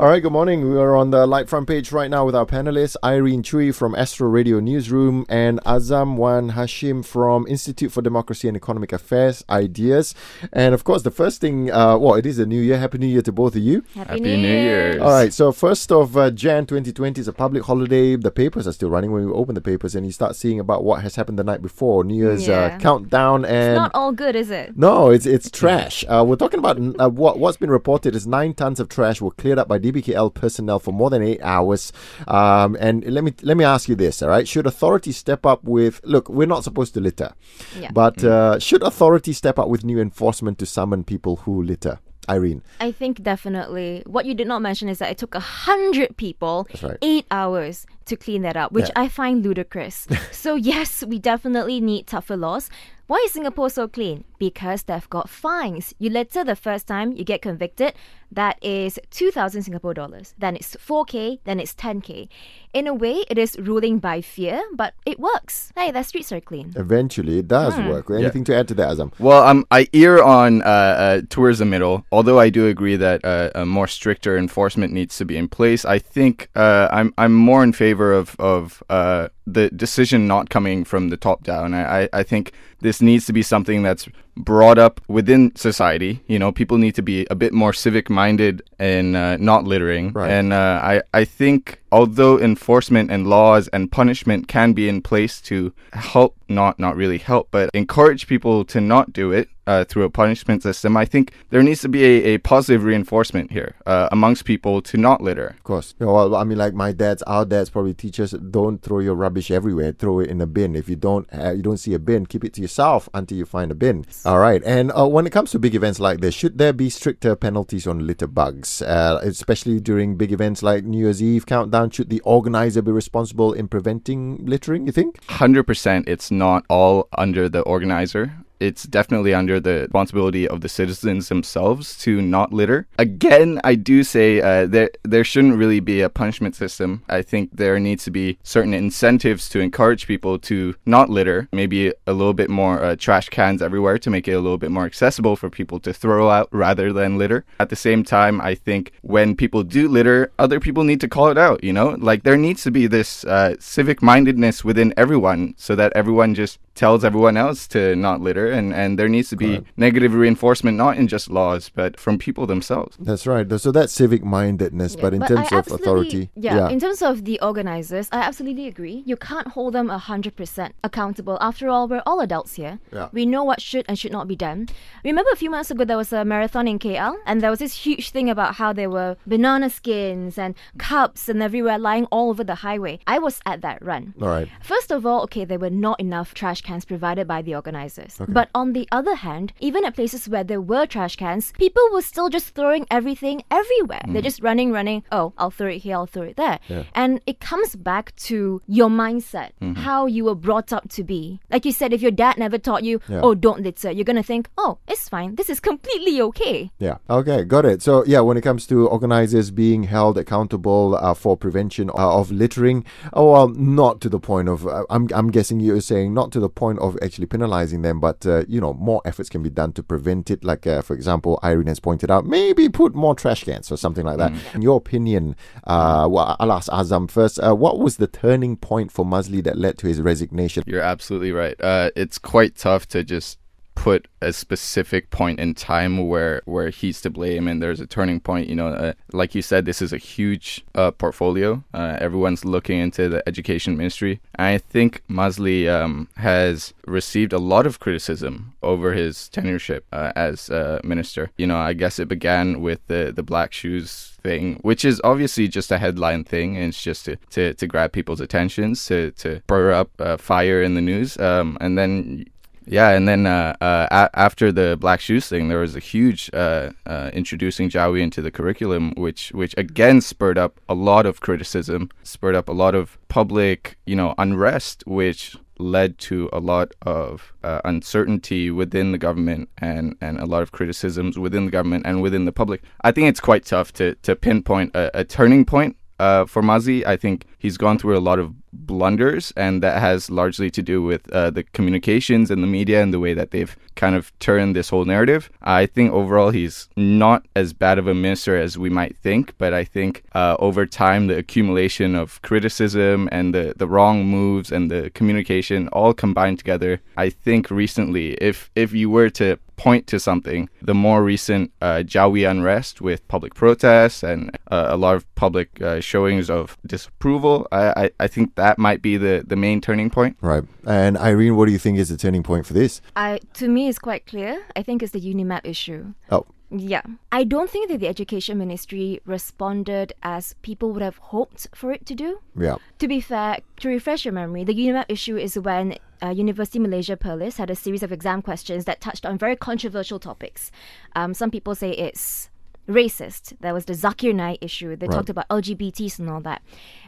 All 0.00 0.06
right, 0.06 0.22
good 0.22 0.32
morning. 0.32 0.70
We 0.70 0.78
are 0.78 0.96
on 0.96 1.10
the 1.10 1.26
LITE 1.26 1.46
front 1.46 1.68
page 1.68 1.92
right 1.92 2.08
now 2.08 2.24
with 2.24 2.34
our 2.34 2.46
panelists 2.46 2.96
Irene 3.04 3.42
Chooi 3.42 3.74
from 3.74 3.94
Astro 3.94 4.28
Radio 4.28 4.58
Newsroom 4.58 5.26
and 5.28 5.62
Azam 5.64 6.16
Wan 6.16 6.52
Hashim 6.52 7.04
from 7.04 7.46
Institute 7.46 7.92
for 7.92 8.00
Democracy 8.00 8.48
and 8.48 8.56
Economic 8.56 8.94
Affairs 8.94 9.44
Ideas. 9.50 10.14
And 10.54 10.72
of 10.72 10.84
course, 10.84 11.02
the 11.02 11.10
first 11.10 11.42
thing, 11.42 11.70
uh, 11.70 11.98
well, 11.98 12.14
it 12.14 12.24
is 12.24 12.38
a 12.38 12.46
new 12.46 12.62
year. 12.62 12.78
Happy 12.78 12.96
New 12.96 13.08
Year 13.08 13.20
to 13.20 13.30
both 13.30 13.54
of 13.54 13.60
you. 13.60 13.84
Happy, 13.94 14.08
Happy 14.08 14.20
New, 14.20 14.36
New 14.38 14.48
Year. 14.48 14.92
Year. 14.92 15.02
All 15.02 15.10
right, 15.10 15.34
so 15.34 15.52
first 15.52 15.92
of 15.92 16.16
uh, 16.16 16.30
Jan 16.30 16.64
2020 16.64 17.20
is 17.20 17.28
a 17.28 17.32
public 17.34 17.64
holiday. 17.64 18.16
The 18.16 18.30
papers 18.30 18.66
are 18.66 18.72
still 18.72 18.88
running 18.88 19.12
when 19.12 19.26
we 19.26 19.32
open 19.32 19.54
the 19.54 19.60
papers 19.60 19.94
and 19.94 20.06
you 20.06 20.12
start 20.12 20.34
seeing 20.34 20.58
about 20.58 20.82
what 20.82 21.02
has 21.02 21.16
happened 21.16 21.38
the 21.38 21.44
night 21.44 21.60
before. 21.60 22.04
New 22.04 22.16
Year's 22.16 22.48
uh, 22.48 22.78
countdown 22.80 23.44
and. 23.44 23.72
It's 23.72 23.76
not 23.76 23.90
all 23.92 24.12
good, 24.12 24.34
is 24.34 24.50
it? 24.50 24.78
No, 24.78 25.10
it's 25.10 25.26
it's 25.26 25.50
trash. 25.50 26.06
Uh, 26.08 26.24
we're 26.26 26.36
talking 26.36 26.58
about 26.58 26.78
uh, 26.98 27.10
what 27.10 27.38
what's 27.38 27.58
been 27.58 27.70
reported 27.70 28.16
is 28.16 28.26
nine 28.26 28.54
tons 28.54 28.80
of 28.80 28.88
trash 28.88 29.20
were 29.20 29.32
cleared 29.32 29.58
up 29.58 29.68
by 29.68 29.76
DBKL 29.92 30.32
personnel 30.34 30.78
for 30.78 30.92
more 30.92 31.10
than 31.10 31.22
eight 31.22 31.40
hours. 31.42 31.92
Um, 32.28 32.76
and 32.80 33.04
let 33.04 33.24
me 33.24 33.32
let 33.42 33.56
me 33.56 33.64
ask 33.64 33.88
you 33.88 33.94
this, 33.94 34.22
all 34.22 34.28
right? 34.28 34.46
Should 34.46 34.66
authorities 34.66 35.16
step 35.16 35.44
up 35.46 35.64
with? 35.64 36.00
Look, 36.04 36.28
we're 36.28 36.46
not 36.46 36.64
supposed 36.64 36.94
to 36.94 37.00
litter, 37.00 37.32
Yeah. 37.78 37.90
but 37.92 38.22
uh, 38.24 38.58
should 38.58 38.82
authorities 38.82 39.36
step 39.38 39.58
up 39.58 39.68
with 39.68 39.84
new 39.84 39.98
enforcement 40.00 40.58
to 40.58 40.66
summon 40.66 41.04
people 41.04 41.36
who 41.36 41.62
litter? 41.62 41.98
Irene, 42.28 42.62
I 42.78 42.92
think 42.92 43.22
definitely. 43.22 44.02
What 44.06 44.24
you 44.24 44.34
did 44.34 44.46
not 44.46 44.62
mention 44.62 44.88
is 44.88 44.98
that 45.00 45.10
it 45.10 45.18
took 45.18 45.34
a 45.34 45.40
hundred 45.40 46.16
people 46.16 46.68
That's 46.70 46.82
right. 46.84 46.98
eight 47.02 47.26
hours 47.30 47.86
to 48.04 48.14
clean 48.14 48.42
that 48.42 48.56
up, 48.56 48.70
which 48.70 48.86
Yeah. 48.88 49.02
I 49.04 49.08
find 49.08 49.42
ludicrous. 49.42 50.06
so 50.30 50.54
yes, 50.54 51.02
we 51.04 51.18
definitely 51.18 51.80
need 51.80 52.06
tougher 52.06 52.36
laws. 52.36 52.70
Why 53.08 53.16
is 53.24 53.32
Singapore 53.32 53.70
so 53.70 53.88
clean? 53.88 54.22
Because 54.38 54.84
they've 54.84 55.10
got 55.10 55.28
fines. 55.28 55.92
You 55.98 56.10
litter 56.10 56.44
the 56.44 56.54
first 56.54 56.86
time, 56.86 57.10
you 57.12 57.24
get 57.24 57.42
convicted. 57.42 57.94
That 58.32 58.56
is 58.62 58.98
two 59.10 59.30
thousand 59.30 59.62
Singapore 59.62 59.94
dollars. 59.94 60.34
Then 60.38 60.54
it's 60.56 60.76
four 60.78 61.04
k. 61.04 61.40
Then 61.44 61.58
it's 61.58 61.74
ten 61.74 62.00
k. 62.00 62.28
In 62.72 62.86
a 62.86 62.94
way, 62.94 63.24
it 63.28 63.38
is 63.38 63.58
ruling 63.58 63.98
by 63.98 64.20
fear, 64.20 64.62
but 64.74 64.94
it 65.04 65.18
works. 65.18 65.72
Hey, 65.76 65.90
the 65.90 66.02
streets 66.04 66.30
are 66.30 66.40
clean. 66.40 66.72
eventually 66.76 67.38
it 67.38 67.48
does 67.48 67.74
Hmm. 67.74 67.88
work. 67.88 68.10
Anything 68.10 68.44
to 68.44 68.54
add 68.56 68.68
to 68.68 68.74
that, 68.74 68.88
Azam? 68.90 69.10
Well, 69.18 69.42
um, 69.42 69.64
I 69.72 69.88
ear 69.92 70.22
on 70.22 70.62
uh, 70.62 70.64
uh, 70.64 71.20
towards 71.28 71.58
the 71.58 71.64
middle. 71.64 72.04
Although 72.12 72.38
I 72.38 72.50
do 72.50 72.66
agree 72.68 72.96
that 72.96 73.24
uh, 73.24 73.50
a 73.54 73.66
more 73.66 73.88
stricter 73.88 74.36
enforcement 74.38 74.92
needs 74.92 75.16
to 75.18 75.24
be 75.24 75.36
in 75.36 75.48
place, 75.48 75.84
I 75.84 75.98
think 75.98 76.48
uh, 76.54 76.86
I'm 76.92 77.12
I'm 77.18 77.34
more 77.34 77.64
in 77.64 77.72
favor 77.72 78.12
of 78.12 78.36
of 78.38 78.82
uh, 78.88 79.28
the 79.46 79.70
decision 79.70 80.26
not 80.28 80.50
coming 80.50 80.84
from 80.84 81.08
the 81.10 81.16
top 81.16 81.42
down. 81.42 81.74
I, 81.74 82.02
I 82.02 82.08
I 82.20 82.22
think 82.22 82.52
this 82.80 83.02
needs 83.02 83.26
to 83.26 83.32
be 83.32 83.42
something 83.42 83.82
that's 83.82 84.08
brought 84.44 84.78
up 84.78 85.00
within 85.08 85.54
society. 85.56 86.22
You 86.26 86.38
know, 86.38 86.52
people 86.52 86.78
need 86.78 86.94
to 86.94 87.02
be 87.02 87.26
a 87.30 87.34
bit 87.34 87.52
more 87.52 87.72
civic 87.72 88.10
minded 88.10 88.62
and 88.78 89.16
uh, 89.16 89.36
not 89.36 89.64
littering. 89.64 90.12
Right. 90.12 90.30
And 90.30 90.52
uh, 90.52 90.80
I 90.82 91.02
I 91.12 91.24
think 91.24 91.79
although 91.92 92.38
enforcement 92.38 93.10
and 93.10 93.26
laws 93.26 93.68
and 93.68 93.90
punishment 93.92 94.48
can 94.48 94.72
be 94.72 94.88
in 94.88 95.02
place 95.02 95.40
to 95.40 95.72
help 95.92 96.36
not 96.48 96.78
not 96.78 96.96
really 96.96 97.18
help 97.18 97.48
but 97.50 97.70
encourage 97.74 98.26
people 98.26 98.64
to 98.64 98.80
not 98.80 99.12
do 99.12 99.30
it 99.32 99.48
uh, 99.66 99.84
through 99.84 100.02
a 100.02 100.10
punishment 100.10 100.62
system 100.62 100.96
i 100.96 101.04
think 101.04 101.32
there 101.50 101.62
needs 101.62 101.80
to 101.80 101.88
be 101.88 102.04
a, 102.04 102.34
a 102.34 102.38
positive 102.38 102.82
reinforcement 102.82 103.52
here 103.52 103.76
uh, 103.86 104.08
amongst 104.10 104.44
people 104.44 104.82
to 104.82 104.96
not 104.96 105.20
litter 105.20 105.40
Of 105.48 105.64
course. 105.64 105.94
You 105.98 106.06
know, 106.06 106.14
well, 106.14 106.36
I 106.36 106.44
mean, 106.44 106.58
like 106.58 106.74
my 106.74 106.92
dad's, 106.92 107.22
our 107.22 107.44
dads 107.44 107.70
probably 107.70 107.94
teach 107.94 108.20
us 108.20 108.32
don't 108.32 108.82
throw 108.82 108.98
your 108.98 109.14
rubbish 109.14 109.50
everywhere. 109.50 109.92
Throw 109.92 110.20
it 110.20 110.30
in 110.30 110.40
a 110.40 110.46
bin. 110.46 110.74
If 110.74 110.88
you 110.88 110.96
don't, 110.96 111.28
uh, 111.32 111.52
you 111.52 111.62
don't 111.62 111.78
see 111.78 111.94
a 111.94 111.98
bin, 111.98 112.26
keep 112.26 112.44
it 112.44 112.54
to 112.54 112.60
yourself 112.60 113.08
until 113.14 113.38
you 113.38 113.44
find 113.44 113.70
a 113.70 113.74
bin. 113.74 114.04
All 114.24 114.38
right. 114.38 114.62
And 114.64 114.92
uh, 114.92 115.06
when 115.06 115.26
it 115.26 115.30
comes 115.30 115.50
to 115.52 115.58
big 115.58 115.74
events 115.74 116.00
like 116.00 116.20
this, 116.20 116.34
should 116.34 116.58
there 116.58 116.72
be 116.72 116.90
stricter 116.90 117.36
penalties 117.36 117.86
on 117.86 118.06
litter 118.06 118.26
bugs, 118.26 118.82
uh, 118.82 119.20
especially 119.22 119.80
during 119.80 120.16
big 120.16 120.32
events 120.32 120.62
like 120.62 120.84
New 120.84 120.98
Year's 120.98 121.22
Eve 121.22 121.46
countdown? 121.46 121.79
Should 121.88 122.10
the 122.10 122.20
organizer 122.20 122.82
be 122.82 122.90
responsible 122.92 123.52
in 123.52 123.68
preventing 123.68 124.44
littering? 124.44 124.86
You 124.86 124.92
think? 124.92 125.24
100% 125.26 126.04
it's 126.06 126.30
not 126.30 126.64
all 126.68 127.08
under 127.16 127.48
the 127.48 127.62
organizer 127.62 128.32
it's 128.60 128.84
definitely 128.84 129.34
under 129.34 129.58
the 129.58 129.82
responsibility 129.82 130.46
of 130.46 130.60
the 130.60 130.68
citizens 130.68 131.28
themselves 131.28 131.96
to 131.98 132.20
not 132.22 132.52
litter. 132.52 132.86
Again, 132.98 133.60
I 133.64 133.74
do 133.74 134.04
say 134.04 134.40
uh, 134.40 134.66
there 134.66 134.90
there 135.02 135.24
shouldn't 135.24 135.56
really 135.56 135.80
be 135.80 136.00
a 136.00 136.08
punishment 136.08 136.54
system. 136.54 137.02
I 137.08 137.22
think 137.22 137.50
there 137.52 137.80
needs 137.80 138.04
to 138.04 138.10
be 138.10 138.38
certain 138.42 138.74
incentives 138.74 139.48
to 139.50 139.60
encourage 139.60 140.06
people 140.06 140.38
to 140.40 140.74
not 140.86 141.10
litter. 141.10 141.48
Maybe 141.52 141.92
a 142.06 142.12
little 142.12 142.34
bit 142.34 142.50
more 142.50 142.82
uh, 142.84 142.96
trash 142.96 143.28
cans 143.28 143.62
everywhere 143.62 143.98
to 143.98 144.10
make 144.10 144.28
it 144.28 144.32
a 144.32 144.40
little 144.40 144.58
bit 144.58 144.70
more 144.70 144.84
accessible 144.84 145.36
for 145.36 145.50
people 145.50 145.80
to 145.80 145.92
throw 145.92 146.28
out 146.30 146.48
rather 146.52 146.92
than 146.92 147.18
litter. 147.18 147.44
At 147.58 147.70
the 147.70 147.76
same 147.76 148.04
time, 148.04 148.40
I 148.40 148.54
think 148.54 148.92
when 149.02 149.34
people 149.36 149.62
do 149.62 149.88
litter, 149.88 150.32
other 150.38 150.60
people 150.60 150.84
need 150.84 151.00
to 151.00 151.08
call 151.08 151.28
it 151.28 151.38
out. 151.38 151.64
You 151.64 151.72
know, 151.72 151.96
like 151.98 152.22
there 152.22 152.36
needs 152.36 152.62
to 152.64 152.70
be 152.70 152.86
this 152.86 153.24
uh, 153.24 153.56
civic 153.58 154.02
mindedness 154.02 154.64
within 154.64 154.92
everyone, 154.96 155.54
so 155.56 155.74
that 155.76 155.92
everyone 155.94 156.34
just 156.34 156.58
tells 156.74 157.04
everyone 157.04 157.36
else 157.36 157.66
to 157.68 157.94
not 157.96 158.20
litter 158.20 158.50
and, 158.50 158.72
and 158.72 158.98
there 158.98 159.08
needs 159.08 159.28
to 159.28 159.36
be 159.36 159.56
Correct. 159.58 159.66
negative 159.76 160.14
reinforcement 160.14 160.76
not 160.76 160.96
in 160.96 161.08
just 161.08 161.28
laws 161.30 161.68
but 161.74 161.98
from 161.98 162.16
people 162.18 162.46
themselves 162.46 162.96
That's 163.00 163.26
right. 163.26 163.46
So 163.60 163.72
that's 163.72 163.92
civic 163.92 164.22
mindedness. 164.24 164.94
Yeah, 164.94 165.02
but 165.02 165.14
in 165.14 165.22
I 165.22 165.26
terms 165.26 165.46
of 165.52 165.58
absolutely- 165.58 165.84
authority, 165.84 166.30
yeah, 166.36 166.68
in 166.68 166.78
terms 166.80 167.02
of 167.02 167.24
the 167.24 167.40
organizers, 167.40 168.08
I 168.12 168.18
absolutely 168.20 168.66
agree. 168.66 169.02
You 169.04 169.16
can't 169.16 169.48
hold 169.48 169.74
them 169.74 169.88
hundred 169.88 170.36
percent 170.36 170.74
accountable. 170.84 171.36
After 171.40 171.68
all, 171.68 171.88
we're 171.88 172.02
all 172.06 172.20
adults 172.20 172.54
here. 172.54 172.78
Yeah. 172.92 173.08
We 173.12 173.26
know 173.26 173.44
what 173.44 173.60
should 173.60 173.84
and 173.88 173.98
should 173.98 174.12
not 174.12 174.28
be 174.28 174.36
done. 174.36 174.68
Remember 175.04 175.30
a 175.32 175.36
few 175.36 175.50
months 175.50 175.70
ago 175.70 175.84
there 175.84 175.96
was 175.96 176.12
a 176.12 176.24
marathon 176.24 176.66
in 176.68 176.78
KL, 176.78 177.16
and 177.26 177.40
there 177.40 177.50
was 177.50 177.58
this 177.58 177.74
huge 177.86 178.10
thing 178.10 178.30
about 178.30 178.54
how 178.56 178.72
there 178.72 178.90
were 178.90 179.16
banana 179.26 179.68
skins 179.70 180.38
and 180.38 180.54
cups 180.78 181.28
and 181.28 181.42
everywhere 181.42 181.78
lying 181.78 182.06
all 182.06 182.30
over 182.30 182.44
the 182.44 182.56
highway. 182.66 182.98
I 183.06 183.18
was 183.18 183.40
at 183.44 183.60
that 183.62 183.84
run. 183.84 184.14
all 184.20 184.28
right. 184.28 184.48
First 184.62 184.90
of 184.90 185.04
all, 185.04 185.22
okay, 185.24 185.44
there 185.44 185.58
were 185.58 185.70
not 185.70 185.98
enough 186.00 186.32
trash 186.34 186.59
cans 186.62 186.84
provided 186.84 187.26
by 187.26 187.42
the 187.42 187.54
organizers. 187.54 188.18
But 188.28 188.48
on 188.54 188.72
the 188.72 188.88
other 188.92 189.14
hand, 189.14 189.52
even 189.60 189.84
at 189.84 189.94
places 189.94 190.28
where 190.28 190.44
there 190.44 190.60
were 190.60 190.86
trash 190.86 191.16
cans, 191.16 191.52
people 191.58 191.82
were 191.92 192.02
still 192.02 192.28
just 192.28 192.54
throwing 192.54 192.86
everything 192.90 193.42
everywhere. 193.50 194.02
They're 194.08 194.22
just 194.22 194.42
running, 194.42 194.72
running. 194.72 195.02
Oh, 195.12 195.32
I'll 195.38 195.50
throw 195.50 195.68
it 195.68 195.78
here, 195.78 195.96
I'll 195.96 196.06
throw 196.06 196.22
it 196.24 196.36
there. 196.36 196.58
Yeah. 196.68 196.84
And 196.94 197.20
it 197.26 197.40
comes 197.40 197.74
back 197.76 198.14
to 198.28 198.60
your 198.66 198.88
mindset, 198.88 199.50
how 199.78 200.06
you 200.06 200.24
were 200.24 200.34
brought 200.34 200.72
up 200.72 200.88
to 200.90 201.04
be. 201.04 201.40
Like 201.50 201.64
you 201.64 201.72
said, 201.72 201.92
if 201.92 202.02
your 202.02 202.10
dad 202.10 202.38
never 202.38 202.58
taught 202.58 202.82
you, 202.84 203.00
Yeah. 203.08 203.20
oh, 203.22 203.34
don't 203.34 203.62
litter, 203.62 203.90
you're 203.90 204.04
going 204.04 204.16
to 204.16 204.22
think, 204.22 204.48
oh, 204.58 204.78
it's 204.88 205.08
fine. 205.08 205.34
This 205.36 205.48
is 205.48 205.60
completely 205.70 206.20
okay. 206.20 206.70
Yeah. 206.78 206.98
Okay. 207.08 207.44
Got 207.44 207.64
it. 207.64 207.82
So 207.82 208.04
yeah, 208.04 208.20
when 208.20 208.36
it 208.36 208.42
comes 208.42 208.66
to 208.66 208.86
organizers 208.88 209.50
being 209.50 209.84
held 209.84 210.18
accountable 210.18 210.96
uh, 210.96 211.14
for 211.14 211.36
prevention 211.36 211.88
uh, 211.90 212.18
of 212.18 212.30
littering, 212.30 212.84
oh 213.12 213.32
well, 213.32 213.48
not 213.48 214.00
to 214.02 214.08
the 214.08 214.20
point 214.20 214.48
of. 214.48 214.66
Uh, 214.66 214.84
I'm 214.90 215.08
I'm 215.14 215.30
guessing 215.30 215.60
you're 215.60 215.80
saying 215.80 216.12
not 216.12 216.32
to 216.32 216.40
the 216.40 216.48
point 216.50 216.78
of 216.80 216.98
actually 217.02 217.26
penalizing 217.26 217.82
them, 217.82 218.00
but 218.00 218.24
uh, 218.26 218.44
you 218.48 218.60
know 218.60 218.74
more 218.74 219.00
efforts 219.04 219.28
can 219.28 219.42
be 219.42 219.50
done 219.50 219.72
to 219.72 219.82
prevent 219.82 220.30
it. 220.30 220.44
Like 220.44 220.66
uh, 220.66 220.82
for 220.82 220.94
example, 220.94 221.38
Irene 221.42 221.66
has 221.68 221.80
pointed 221.80 222.10
out, 222.10 222.26
maybe 222.26 222.68
put 222.68 222.94
more 222.94 223.14
trash 223.14 223.44
cans 223.44 223.70
or 223.72 223.76
something 223.76 224.04
like 224.04 224.18
that. 224.18 224.32
In 224.54 224.62
your 224.62 224.76
opinion, 224.76 225.36
uh, 225.64 226.06
well, 226.10 226.36
I'll 226.38 226.52
ask 226.52 226.70
Azam 226.70 227.10
first. 227.10 227.38
Uh, 227.38 227.54
what 227.54 227.78
was 227.78 227.96
the 227.96 228.06
turning 228.06 228.56
point 228.56 228.92
for 228.92 229.04
Maszlee 229.04 229.42
that 229.44 229.58
led 229.58 229.78
to 229.78 229.86
his 229.86 230.00
resignation? 230.00 230.62
You're 230.66 230.82
absolutely 230.82 231.32
right. 231.32 231.60
Uh, 231.60 231.90
it's 231.96 232.18
quite 232.18 232.56
tough 232.56 232.86
to 232.88 233.02
just 233.02 233.39
put 233.80 234.06
a 234.20 234.30
specific 234.30 235.08
point 235.08 235.40
in 235.40 235.54
time 235.54 236.06
where 236.06 236.42
where 236.44 236.68
he's 236.68 237.00
to 237.00 237.08
blame 237.08 237.48
and 237.48 237.62
there's 237.62 237.80
a 237.80 237.86
turning 237.86 238.20
point. 238.20 238.46
You 238.46 238.54
know, 238.54 238.68
uh, 238.68 238.92
like 239.14 239.34
you 239.34 239.40
said, 239.40 239.64
this 239.64 239.80
is 239.80 239.90
a 239.90 239.96
huge 239.96 240.62
uh, 240.74 240.90
portfolio. 240.90 241.64
Uh, 241.72 241.96
everyone's 241.98 242.44
looking 242.44 242.78
into 242.78 243.08
the 243.08 243.26
education 243.26 243.78
ministry. 243.78 244.20
I 244.38 244.58
think 244.58 245.02
Maszlee 245.08 245.66
um, 245.66 246.08
has 246.16 246.74
received 246.86 247.32
a 247.32 247.38
lot 247.38 247.66
of 247.66 247.80
criticism 247.80 248.52
over 248.62 248.92
his 248.92 249.30
tenureship 249.32 249.80
uh, 249.92 250.12
as 250.14 250.50
minister. 250.84 251.30
You 251.38 251.46
know, 251.46 251.56
I 251.56 251.72
guess 251.72 251.98
it 251.98 252.08
began 252.08 252.60
with 252.60 252.86
the 252.86 253.12
the 253.16 253.22
black 253.22 253.54
shoes 253.54 254.18
thing, 254.22 254.56
which 254.62 254.84
is 254.84 255.00
obviously 255.04 255.48
just 255.48 255.72
a 255.72 255.78
headline 255.78 256.24
thing, 256.24 256.56
and 256.56 256.66
it's 256.66 256.82
just 256.82 257.06
to, 257.06 257.16
to, 257.30 257.54
to 257.54 257.66
grab 257.66 257.92
people's 257.92 258.20
attentions, 258.20 258.84
to, 258.86 259.10
to 259.12 259.38
spur 259.38 259.72
up 259.72 259.90
uh, 259.98 260.18
fire 260.18 260.62
in 260.62 260.74
the 260.74 260.80
news. 260.80 261.18
Um, 261.18 261.56
and 261.62 261.78
then, 261.78 262.26
yeah, 262.70 262.90
and 262.90 263.08
then 263.08 263.26
uh, 263.26 263.56
uh, 263.60 264.08
after 264.14 264.52
the 264.52 264.76
black 264.80 265.00
shoes 265.00 265.28
thing, 265.28 265.48
there 265.48 265.58
was 265.58 265.74
a 265.74 265.80
huge 265.80 266.30
uh, 266.32 266.70
uh, 266.86 267.10
introducing 267.12 267.68
Jawi 267.68 268.00
into 268.00 268.22
the 268.22 268.30
curriculum, 268.30 268.94
which 268.96 269.32
which 269.32 269.56
again 269.58 270.00
spurred 270.00 270.38
up 270.38 270.60
a 270.68 270.74
lot 270.74 271.04
of 271.04 271.20
criticism, 271.20 271.90
spurred 272.04 272.36
up 272.36 272.48
a 272.48 272.52
lot 272.52 272.76
of 272.76 272.96
public, 273.08 273.76
you 273.86 273.96
know, 273.96 274.14
unrest, 274.18 274.84
which 274.86 275.36
led 275.58 275.98
to 275.98 276.30
a 276.32 276.38
lot 276.38 276.72
of 276.82 277.32
uh, 277.42 277.60
uncertainty 277.64 278.52
within 278.52 278.92
the 278.92 278.98
government 278.98 279.48
and, 279.58 279.96
and 280.00 280.18
a 280.18 280.24
lot 280.24 280.42
of 280.42 280.52
criticisms 280.52 281.18
within 281.18 281.46
the 281.46 281.50
government 281.50 281.84
and 281.84 282.00
within 282.00 282.24
the 282.24 282.32
public. 282.32 282.62
I 282.82 282.92
think 282.92 283.08
it's 283.08 283.20
quite 283.20 283.44
tough 283.44 283.72
to, 283.74 283.94
to 283.96 284.16
pinpoint 284.16 284.74
a, 284.74 285.00
a 285.00 285.04
turning 285.04 285.44
point 285.44 285.76
uh, 285.98 286.24
for 286.24 286.40
Maszlee. 286.40 286.86
I 286.86 286.96
think 286.96 287.26
he's 287.40 287.56
gone 287.56 287.78
through 287.78 287.96
a 287.96 288.06
lot 288.10 288.18
of 288.18 288.34
blunders, 288.52 289.32
and 289.36 289.62
that 289.62 289.80
has 289.80 290.10
largely 290.10 290.50
to 290.50 290.62
do 290.62 290.82
with 290.82 291.10
uh, 291.12 291.30
the 291.30 291.42
communications 291.42 292.30
and 292.30 292.42
the 292.42 292.46
media 292.46 292.82
and 292.82 292.92
the 292.92 293.00
way 293.00 293.14
that 293.14 293.30
they've 293.30 293.56
kind 293.76 293.96
of 293.96 294.16
turned 294.18 294.54
this 294.54 294.68
whole 294.68 294.84
narrative. 294.84 295.30
I 295.42 295.66
think 295.66 295.92
overall 295.92 296.30
he's 296.30 296.68
not 296.76 297.26
as 297.34 297.52
bad 297.52 297.78
of 297.78 297.86
a 297.86 297.94
minister 297.94 298.36
as 298.36 298.58
we 298.58 298.70
might 298.70 298.96
think, 298.96 299.34
but 299.38 299.54
I 299.54 299.64
think 299.64 300.02
uh, 300.14 300.36
over 300.38 300.66
time 300.66 301.06
the 301.06 301.16
accumulation 301.16 301.94
of 301.94 302.20
criticism 302.22 303.08
and 303.10 303.34
the, 303.34 303.54
the 303.56 303.66
wrong 303.66 304.04
moves 304.04 304.52
and 304.52 304.70
the 304.70 304.90
communication 304.90 305.68
all 305.68 305.94
combined 305.94 306.38
together, 306.38 306.80
I 306.96 307.08
think 307.08 307.50
recently, 307.50 308.14
if 308.14 308.50
if 308.54 308.72
you 308.72 308.90
were 308.90 309.10
to 309.10 309.38
point 309.60 309.86
to 309.86 310.00
something. 310.00 310.48
The 310.62 310.74
more 310.86 311.00
recent 311.04 311.52
uh, 311.60 311.82
Jawi 311.92 312.22
unrest 312.32 312.80
with 312.80 313.06
public 313.08 313.34
protests 313.34 314.02
and 314.02 314.18
uh, 314.50 314.68
a 314.70 314.78
lot 314.84 314.96
of 314.96 315.04
public 315.16 315.48
uh, 315.60 315.80
showings 315.80 316.30
of 316.30 316.56
disapproval, 316.66 317.29
I, 317.52 317.84
I, 317.84 317.90
I, 318.00 318.06
think 318.06 318.34
that 318.34 318.58
might 318.58 318.80
be 318.82 318.96
the, 318.96 319.24
the 319.26 319.36
main 319.36 319.60
turning 319.60 319.90
point. 319.90 320.16
Right. 320.20 320.44
And 320.66 320.96
Irene, 320.96 321.36
what 321.36 321.46
do 321.46 321.52
you 321.52 321.58
think 321.58 321.78
is 321.78 321.88
the 321.88 321.96
turning 321.96 322.22
point 322.22 322.46
for 322.46 322.54
this? 322.54 322.80
I 322.96 323.20
To 323.34 323.48
me, 323.48 323.68
it's 323.68 323.78
quite 323.78 324.06
clear. 324.06 324.42
I 324.56 324.62
think 324.62 324.82
it's 324.82 324.92
the 324.92 325.00
Unimap 325.00 325.42
issue. 325.44 325.94
Oh. 326.10 326.26
Yeah. 326.50 326.82
I 327.12 327.22
don't 327.24 327.48
think 327.48 327.70
that 327.70 327.78
the 327.78 327.86
education 327.86 328.36
ministry 328.36 329.00
responded 329.06 329.92
as 330.02 330.34
people 330.42 330.72
would 330.72 330.82
have 330.82 330.98
hoped 330.98 331.46
for 331.54 331.72
it 331.72 331.86
to 331.86 331.94
do. 331.94 332.18
Yeah. 332.36 332.56
To 332.80 332.88
be 332.88 333.00
fair, 333.00 333.38
to 333.60 333.68
refresh 333.68 334.04
your 334.04 334.12
memory, 334.12 334.42
the 334.42 334.54
UNIMAP 334.54 334.86
issue 334.88 335.16
is 335.16 335.38
when 335.38 335.76
uh, 336.02 336.08
University 336.08 336.58
Malaysia 336.58 336.96
Perlis 336.96 337.36
had 337.36 337.50
a 337.50 337.54
series 337.54 337.84
of 337.84 337.92
exam 337.92 338.20
questions 338.20 338.64
that 338.64 338.80
touched 338.80 339.06
on 339.06 339.16
very 339.16 339.36
controversial 339.36 340.00
topics. 340.00 340.50
Um, 340.96 341.14
some 341.14 341.30
people 341.30 341.54
say 341.54 341.70
it's 341.70 342.29
racist. 342.70 343.34
There 343.40 343.52
was 343.52 343.64
the 343.64 343.72
Zakir 343.74 344.14
Naik 344.14 344.38
issue. 344.40 344.76
They 344.76 344.86
right. 344.86 344.94
talked 344.94 345.10
about 345.10 345.28
LGBTs 345.28 345.98
and 345.98 346.08
all 346.08 346.20
that. 346.22 346.42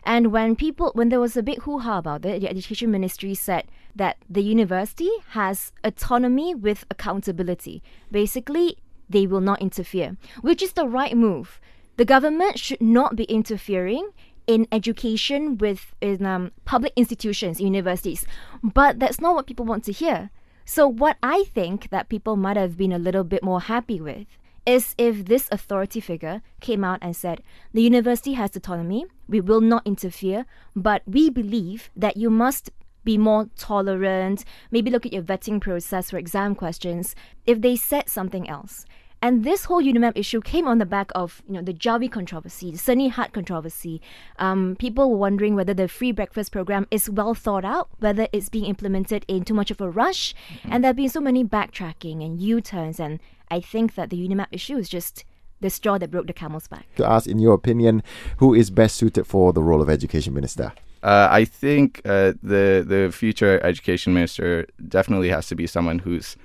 And 0.05 0.33
when 0.33 0.57
people, 0.57 0.93
when 0.95 1.09
there 1.09 1.21
was 1.21 1.37
a 1.37 1.43
big 1.43 1.63
hoo-ha 1.63 1.99
about 1.99 2.25
it, 2.25 2.41
the 2.41 2.49
Education 2.49 2.91
Ministry 2.91 3.35
said 3.35 3.65
that 3.95 4.17
the 4.29 4.43
university 4.43 5.11
has 5.31 5.73
autonomy 5.85 6.55
with 6.55 6.85
accountability. 6.91 7.83
Basically, 8.11 8.79
they 9.09 9.27
will 9.27 9.41
not 9.41 9.61
interfere, 9.61 10.17
which 10.41 10.63
is 10.63 10.73
the 10.73 10.89
right 10.89 11.17
move. 11.17 11.61
The 11.97 12.05
government 12.05 12.59
should 12.59 12.81
not 12.81 13.17
be 13.17 13.25
interfering 13.25 14.11
in 14.47 14.67
education 14.73 15.59
with 15.59 15.95
in 16.01 16.25
um, 16.25 16.53
public 16.65 16.93
institutions, 16.97 17.61
universities. 17.61 18.27
But 18.63 18.99
that's 18.99 19.21
not 19.21 19.35
what 19.35 19.47
people 19.47 19.67
want 19.67 19.85
to 19.85 19.93
hear. 19.93 20.31
So 20.65 20.87
what 20.89 21.17
I 21.23 21.45
think 21.55 21.91
that 21.91 22.09
people 22.09 22.37
might 22.37 22.57
have 22.57 22.77
been 22.77 22.93
a 22.93 22.99
little 22.99 23.25
bit 23.25 23.43
more 23.43 23.61
happy 23.61 24.01
with 24.01 24.27
is 24.65 24.95
if 24.99 25.25
this 25.25 25.49
authority 25.51 26.01
figure 26.01 26.43
came 26.61 26.85
out 26.85 26.99
and 27.03 27.17
said, 27.17 27.43
the 27.73 27.83
university 27.83 28.35
has 28.35 28.55
autonomy, 28.57 29.07
we 29.29 29.41
will 29.41 29.61
not 29.61 29.87
interfere, 29.87 30.47
but 30.77 31.03
we 31.07 31.31
believe 31.31 31.91
that 31.97 32.17
you 32.17 32.31
must 32.31 32.71
be 33.05 33.19
more 33.19 33.49
tolerant, 33.57 34.45
maybe 34.71 34.91
look 34.91 35.05
at 35.05 35.13
your 35.13 35.23
vetting 35.23 35.61
process 35.61 36.11
for 36.11 36.19
exam 36.19 36.55
questions. 36.55 37.17
If 37.47 37.61
they 37.61 37.75
said 37.75 38.09
something 38.09 38.49
else, 38.49 38.87
and 39.25 39.45
this 39.45 39.67
whole 39.67 39.81
Unimap 39.81 40.17
issue 40.17 40.41
came 40.41 40.67
on 40.67 40.79
the 40.79 40.87
back 40.87 41.13
of 41.15 41.43
you 41.47 41.55
know 41.55 41.63
the 41.63 41.73
Jawi 41.73 42.11
controversy, 42.11 42.73
the 42.73 42.79
seni 42.79 43.09
khat 43.09 43.33
controversy. 43.33 44.03
Um, 44.41 44.75
people 44.81 45.11
were 45.11 45.17
wondering 45.17 45.55
whether 45.55 45.73
the 45.73 45.87
free 45.87 46.11
breakfast 46.11 46.51
program 46.51 46.89
is 46.91 47.09
well 47.09 47.33
thought 47.33 47.65
out, 47.65 47.89
whether 48.01 48.27
it's 48.33 48.49
being 48.49 48.65
implemented 48.65 49.25
in 49.29 49.45
too 49.45 49.55
much 49.55 49.71
of 49.71 49.81
a 49.81 49.89
rush, 49.89 50.35
mm-hmm. 50.35 50.73
and 50.73 50.83
there 50.83 50.89
have 50.89 50.97
been 50.97 51.09
so 51.09 51.21
many 51.21 51.45
backtracking 51.45 52.25
and 52.25 52.41
U-turns. 52.41 52.99
And 52.99 53.21
I 53.53 53.61
think 53.61 53.97
that 53.97 54.09
the 54.09 54.17
Unimap 54.17 54.47
issue 54.51 54.79
is 54.79 54.89
just 54.89 55.25
the 55.61 55.69
straw 55.69 55.99
that 55.99 56.11
broke 56.11 56.27
the 56.27 56.33
camel's 56.33 56.69
back. 56.69 56.87
To 56.97 57.05
ask, 57.07 57.29
in 57.29 57.39
your 57.39 57.53
opinion, 57.53 58.03
who 58.39 58.55
is 58.55 58.71
best 58.71 58.97
suited 58.97 59.27
for 59.27 59.53
the 59.53 59.63
role 59.63 59.83
of 59.83 59.91
education 59.91 60.33
minister? 60.33 60.73
Uh, 61.03 61.29
I 61.31 61.45
think 61.45 62.01
uh, 62.07 62.33
the 62.43 62.83
the 62.93 63.11
future 63.13 63.61
education 63.63 64.15
minister 64.15 64.67
definitely 64.89 65.29
has 65.29 65.49
to 65.49 65.55
be 65.55 65.67
someone 65.67 65.99
who's 65.99 66.37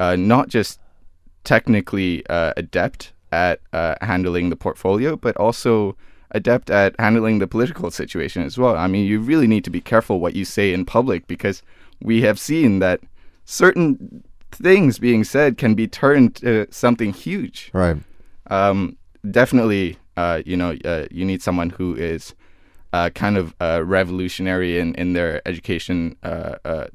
uh, 0.00 0.16
not 0.16 0.48
just 0.48 0.80
technically 1.44 2.26
uh, 2.28 2.54
adept 2.56 3.12
at 3.32 3.60
uh, 3.74 3.96
handling 4.00 4.48
the 4.48 4.56
portfolio, 4.56 5.14
but 5.14 5.36
also 5.36 5.94
adept 6.30 6.70
at 6.70 6.94
handling 6.98 7.38
the 7.38 7.46
political 7.46 7.90
situation 7.90 8.42
as 8.42 8.56
well. 8.56 8.76
I 8.76 8.86
mean, 8.86 9.04
you 9.04 9.20
really 9.20 9.46
need 9.46 9.64
to 9.64 9.70
be 9.70 9.82
careful 9.82 10.20
what 10.20 10.34
you 10.34 10.46
say 10.46 10.72
in 10.72 10.86
public 10.86 11.26
because 11.26 11.62
we 12.00 12.22
have 12.22 12.38
seen 12.38 12.78
that 12.78 13.00
certain 13.44 14.24
things 14.56 14.98
being 14.98 15.24
said 15.24 15.56
can 15.56 15.74
be 15.74 15.86
turned 15.86 16.36
to 16.36 16.66
something 16.70 17.12
huge. 17.12 17.70
Right. 17.72 17.96
Um, 18.48 18.96
definitely, 19.30 19.98
uh, 20.16 20.42
you 20.44 20.56
know, 20.56 20.76
uh, 20.84 21.06
you 21.10 21.24
need 21.24 21.42
someone 21.42 21.70
who 21.70 21.94
is 21.94 22.34
uh, 22.92 23.10
kind 23.10 23.36
of 23.36 23.54
revolutionary 23.60 24.78
in, 24.78 24.94
in 24.94 25.12
their 25.12 25.46
education. 25.46 26.16
Uh, 26.22 26.86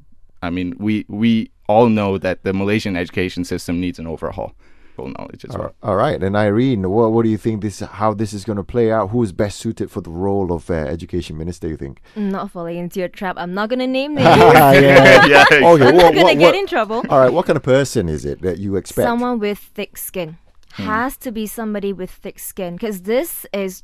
I 0.42 0.50
mean, 0.50 0.74
we 0.78 1.04
we 1.08 1.50
all 1.68 1.88
know 1.88 2.18
that 2.18 2.42
the 2.42 2.52
Malaysian 2.52 2.96
education 2.96 3.44
system 3.44 3.80
needs 3.80 3.98
an 3.98 4.06
overhaul. 4.06 4.52
Full 4.96 5.08
knowledge 5.08 5.46
as 5.48 5.56
well. 5.56 5.74
All 5.82 5.96
right, 5.96 6.22
and 6.22 6.36
Irene, 6.36 6.90
what 6.90 7.12
what 7.12 7.22
do 7.24 7.30
you 7.30 7.38
think 7.38 7.62
this 7.62 7.80
how 7.80 8.12
this 8.12 8.34
is 8.34 8.44
going 8.44 8.58
to 8.58 8.62
play 8.62 8.92
out? 8.92 9.08
Who 9.08 9.22
is 9.22 9.32
best 9.32 9.58
suited 9.58 9.90
for 9.90 10.02
the 10.02 10.10
role 10.10 10.52
of 10.52 10.68
uh, 10.68 10.74
education 10.74 11.38
minister? 11.38 11.66
You 11.66 11.78
think? 11.78 12.02
not 12.14 12.50
falling 12.50 12.76
into 12.76 13.00
your 13.00 13.08
trap. 13.08 13.36
I'm 13.38 13.54
not 13.54 13.70
going 13.70 13.78
to 13.78 13.86
name 13.86 14.14
names. 14.16 14.26
yeah. 14.26 15.26
yeah. 15.26 15.44
Okay. 15.52 15.86
I'm 15.86 15.96
not 15.96 16.14
going 16.14 16.26
to 16.26 16.34
get 16.34 16.54
in 16.54 16.66
trouble. 16.66 17.04
All 17.08 17.18
right. 17.20 17.32
What 17.32 17.46
kind 17.46 17.56
of 17.56 17.62
person 17.62 18.08
is 18.08 18.24
it 18.26 18.42
that 18.42 18.58
you 18.58 18.76
expect? 18.76 19.06
Someone 19.06 19.38
with 19.38 19.58
thick 19.58 19.96
skin. 19.96 20.36
Hmm. 20.72 20.84
Has 20.84 21.16
to 21.18 21.32
be 21.32 21.46
somebody 21.46 21.92
with 21.92 22.10
thick 22.10 22.38
skin 22.38 22.76
because 22.76 23.02
this 23.02 23.46
is 23.52 23.82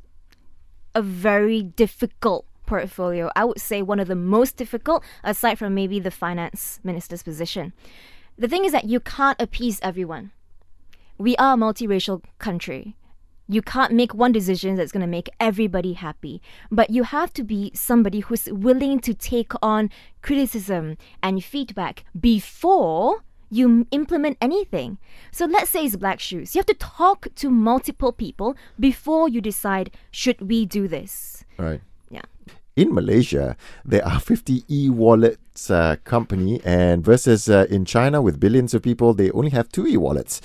a 0.94 1.02
very 1.02 1.62
difficult 1.62 2.46
portfolio. 2.66 3.30
I 3.34 3.44
would 3.44 3.60
say 3.60 3.82
one 3.82 4.00
of 4.00 4.08
the 4.08 4.14
most 4.14 4.56
difficult, 4.56 5.02
aside 5.24 5.58
from 5.58 5.74
maybe 5.74 6.00
the 6.00 6.10
finance 6.10 6.80
minister's 6.84 7.22
position. 7.22 7.72
The 8.38 8.48
thing 8.48 8.64
is 8.64 8.72
that 8.72 8.84
you 8.84 9.00
can't 9.00 9.40
appease 9.40 9.80
everyone. 9.82 10.30
We 11.18 11.34
are 11.36 11.54
a 11.54 11.56
multiracial 11.56 12.22
country. 12.38 12.94
You 13.48 13.60
can't 13.60 13.92
make 13.92 14.14
one 14.14 14.30
decision 14.30 14.76
that's 14.76 14.92
going 14.92 15.00
to 15.00 15.06
make 15.06 15.30
everybody 15.40 15.94
happy, 15.94 16.40
but 16.70 16.90
you 16.90 17.02
have 17.02 17.32
to 17.32 17.42
be 17.42 17.72
somebody 17.74 18.20
who's 18.20 18.46
willing 18.46 19.00
to 19.00 19.14
take 19.14 19.52
on 19.62 19.90
criticism 20.22 20.96
and 21.22 21.42
feedback 21.42 22.04
before 22.18 23.24
you 23.50 23.86
implement 23.90 24.36
anything. 24.40 24.98
So 25.32 25.46
let's 25.46 25.70
say 25.70 25.86
it's 25.86 25.96
black 25.96 26.20
shoes. 26.20 26.54
You 26.54 26.60
have 26.60 26.66
to 26.66 26.74
talk 26.74 27.26
to 27.36 27.50
multiple 27.50 28.12
people 28.12 28.54
before 28.78 29.28
you 29.28 29.40
decide 29.40 29.90
should 30.12 30.40
we 30.40 30.66
do 30.66 30.86
this. 30.86 31.44
Right. 31.56 31.80
Yeah 32.10 32.22
in 32.78 32.94
Malaysia, 32.94 33.56
there 33.84 34.06
are 34.06 34.20
50 34.20 34.64
e-wallets 34.70 35.70
uh, 35.70 35.96
company, 36.04 36.60
and 36.64 37.04
versus 37.04 37.48
uh, 37.50 37.66
in 37.68 37.84
China 37.84 38.22
with 38.22 38.38
billions 38.38 38.72
of 38.72 38.82
people, 38.82 39.12
they 39.14 39.32
only 39.32 39.50
have 39.50 39.68
two 39.68 39.86
e-wallets. 39.86 40.40